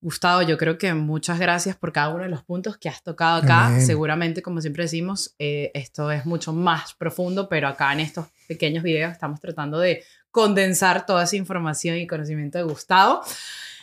Gustavo, 0.00 0.42
yo 0.42 0.58
creo 0.58 0.78
que 0.78 0.92
muchas 0.94 1.38
gracias 1.38 1.76
por 1.76 1.92
cada 1.92 2.10
uno 2.10 2.24
de 2.24 2.28
los 2.28 2.42
puntos 2.42 2.76
que 2.76 2.88
has 2.88 3.02
tocado 3.02 3.42
acá. 3.42 3.80
Seguramente, 3.80 4.42
como 4.42 4.60
siempre 4.60 4.84
decimos, 4.84 5.34
eh, 5.38 5.70
esto 5.74 6.10
es 6.10 6.26
mucho 6.26 6.52
más 6.52 6.94
profundo, 6.94 7.48
pero 7.48 7.68
acá 7.68 7.92
en 7.92 8.00
estos 8.00 8.26
pequeños 8.48 8.82
videos 8.82 9.12
estamos 9.12 9.40
tratando 9.40 9.78
de 9.78 10.02
condensar 10.32 11.06
toda 11.06 11.24
esa 11.24 11.36
información 11.36 11.98
y 11.98 12.06
conocimiento 12.06 12.58
de 12.58 12.64
Gustavo. 12.64 13.20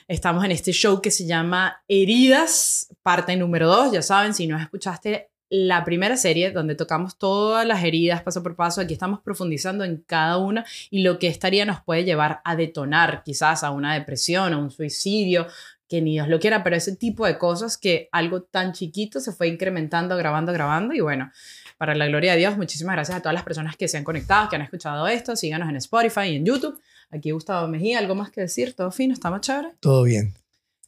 Estamos 0.08 0.44
en 0.44 0.52
este 0.52 0.74
show 0.74 1.02
que 1.02 1.12
se 1.12 1.26
llama 1.26 1.84
Heridas, 1.88 2.90
parte 3.04 3.36
número 3.38 3.68
2. 3.68 3.94
Ya 3.94 4.02
saben, 4.02 4.34
si 4.34 4.48
no 4.48 4.60
escuchaste 4.60 5.30
la 5.50 5.84
primera 5.84 6.18
serie 6.18 6.52
donde 6.52 6.76
tocamos 6.76 7.18
todas 7.18 7.66
las 7.66 7.84
heridas 7.84 8.22
paso 8.22 8.44
por 8.44 8.56
paso, 8.56 8.82
aquí 8.82 8.94
estamos 8.94 9.20
profundizando 9.22 9.84
en 9.84 9.98
cada 9.98 10.38
una 10.38 10.66
y 10.90 11.02
lo 11.02 11.18
que 11.18 11.28
estaría 11.28 11.66
nos 11.66 11.82
puede 11.82 12.04
llevar 12.04 12.42
a 12.44 12.56
detonar 12.56 13.24
quizás 13.24 13.64
a 13.64 13.72
una 13.72 13.94
depresión, 13.94 14.54
a 14.54 14.58
un 14.58 14.70
suicidio, 14.72 15.48
que 15.88 16.02
ni 16.02 16.14
Dios 16.14 16.28
lo 16.28 16.40
quiera, 16.40 16.64
pero 16.64 16.76
ese 16.76 16.96
tipo 16.96 17.26
de 17.26 17.40
cosas 17.40 17.78
que 17.78 18.10
algo 18.12 18.44
tan 18.44 18.74
chiquito 18.74 19.20
se 19.20 19.32
fue 19.32 19.48
incrementando, 19.48 20.16
grabando, 20.18 20.54
grabando 20.54 20.94
y 20.94 21.00
bueno, 21.00 21.32
para 21.80 21.96
la 21.96 22.08
gloria 22.08 22.34
de 22.34 22.40
Dios, 22.40 22.58
muchísimas 22.58 22.94
gracias 22.94 23.18
a 23.18 23.22
todas 23.22 23.34
las 23.34 23.44
personas 23.44 23.78
que 23.78 23.88
se 23.88 23.98
han 23.98 24.04
conectado, 24.04 24.50
que 24.50 24.58
han 24.58 24.62
escuchado 24.62 25.08
esto. 25.08 25.38
Síganos 25.38 25.70
en 25.70 25.78
Spotify 25.78 26.24
y 26.26 26.36
en 26.36 26.46
YouTube. 26.46 26.78
Aquí 27.10 27.32
Gustavo 27.32 27.70
Mejía, 27.70 28.00
¿algo 28.00 28.16
más 28.16 28.32
que 28.32 28.42
decir? 28.42 28.74
¿Todo 28.76 28.92
fino? 28.92 29.14
¿Estamos 29.14 29.40
chévere? 29.40 29.70
Todo 29.80 30.04
bien. 30.04 30.34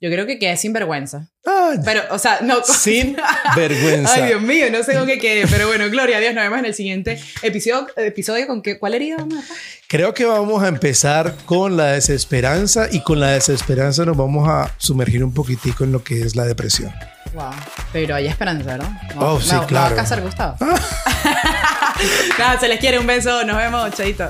Yo 0.01 0.09
creo 0.09 0.25
que 0.27 0.37
quedé 0.37 0.57
sin 0.57 0.73
vergüenza. 0.73 1.29
pero, 1.85 2.01
o 2.09 2.19
sea, 2.19 2.41
no. 2.41 2.61
Sin 2.65 3.15
vergüenza. 3.55 4.15
Ay, 4.15 4.25
Dios 4.27 4.41
mío, 4.41 4.65
no 4.69 4.83
sé 4.83 4.95
con 4.95 5.07
qué 5.07 5.17
quede. 5.17 5.47
Pero 5.47 5.67
bueno, 5.67 5.89
gloria 5.89 6.17
a 6.17 6.19
Dios. 6.19 6.33
Nos 6.33 6.43
vemos 6.43 6.59
en 6.59 6.65
el 6.65 6.73
siguiente 6.73 7.17
episodio. 7.41 7.87
episodio 7.95 8.45
con 8.45 8.61
qué, 8.61 8.77
¿Cuál 8.77 8.95
herida 8.95 9.17
vamos 9.17 9.49
a 9.49 9.53
Creo 9.87 10.13
que 10.13 10.25
vamos 10.25 10.61
a 10.61 10.67
empezar 10.67 11.35
con 11.45 11.77
la 11.77 11.93
desesperanza 11.93 12.89
y 12.91 13.01
con 13.01 13.21
la 13.21 13.31
desesperanza 13.31 14.03
nos 14.03 14.17
vamos 14.17 14.49
a 14.49 14.75
sumergir 14.77 15.23
un 15.23 15.33
poquitico 15.33 15.85
en 15.85 15.93
lo 15.93 16.03
que 16.03 16.19
es 16.21 16.35
la 16.35 16.45
depresión. 16.45 16.91
Wow. 17.33 17.51
Pero 17.93 18.15
hay 18.15 18.27
esperanza, 18.27 18.77
¿no? 18.77 18.99
oh, 19.17 19.39
sí, 19.39 19.49
claro. 19.67 19.71
va 19.71 19.87
a 19.87 19.95
casar 19.95 20.21
Gustavo? 20.21 20.55
Nada, 22.39 22.59
se 22.59 22.67
les 22.67 22.79
quiere. 22.79 22.99
Un 22.99 23.07
beso. 23.07 23.43
Nos 23.45 23.57
vemos. 23.57 23.91
Chaito. 23.91 24.29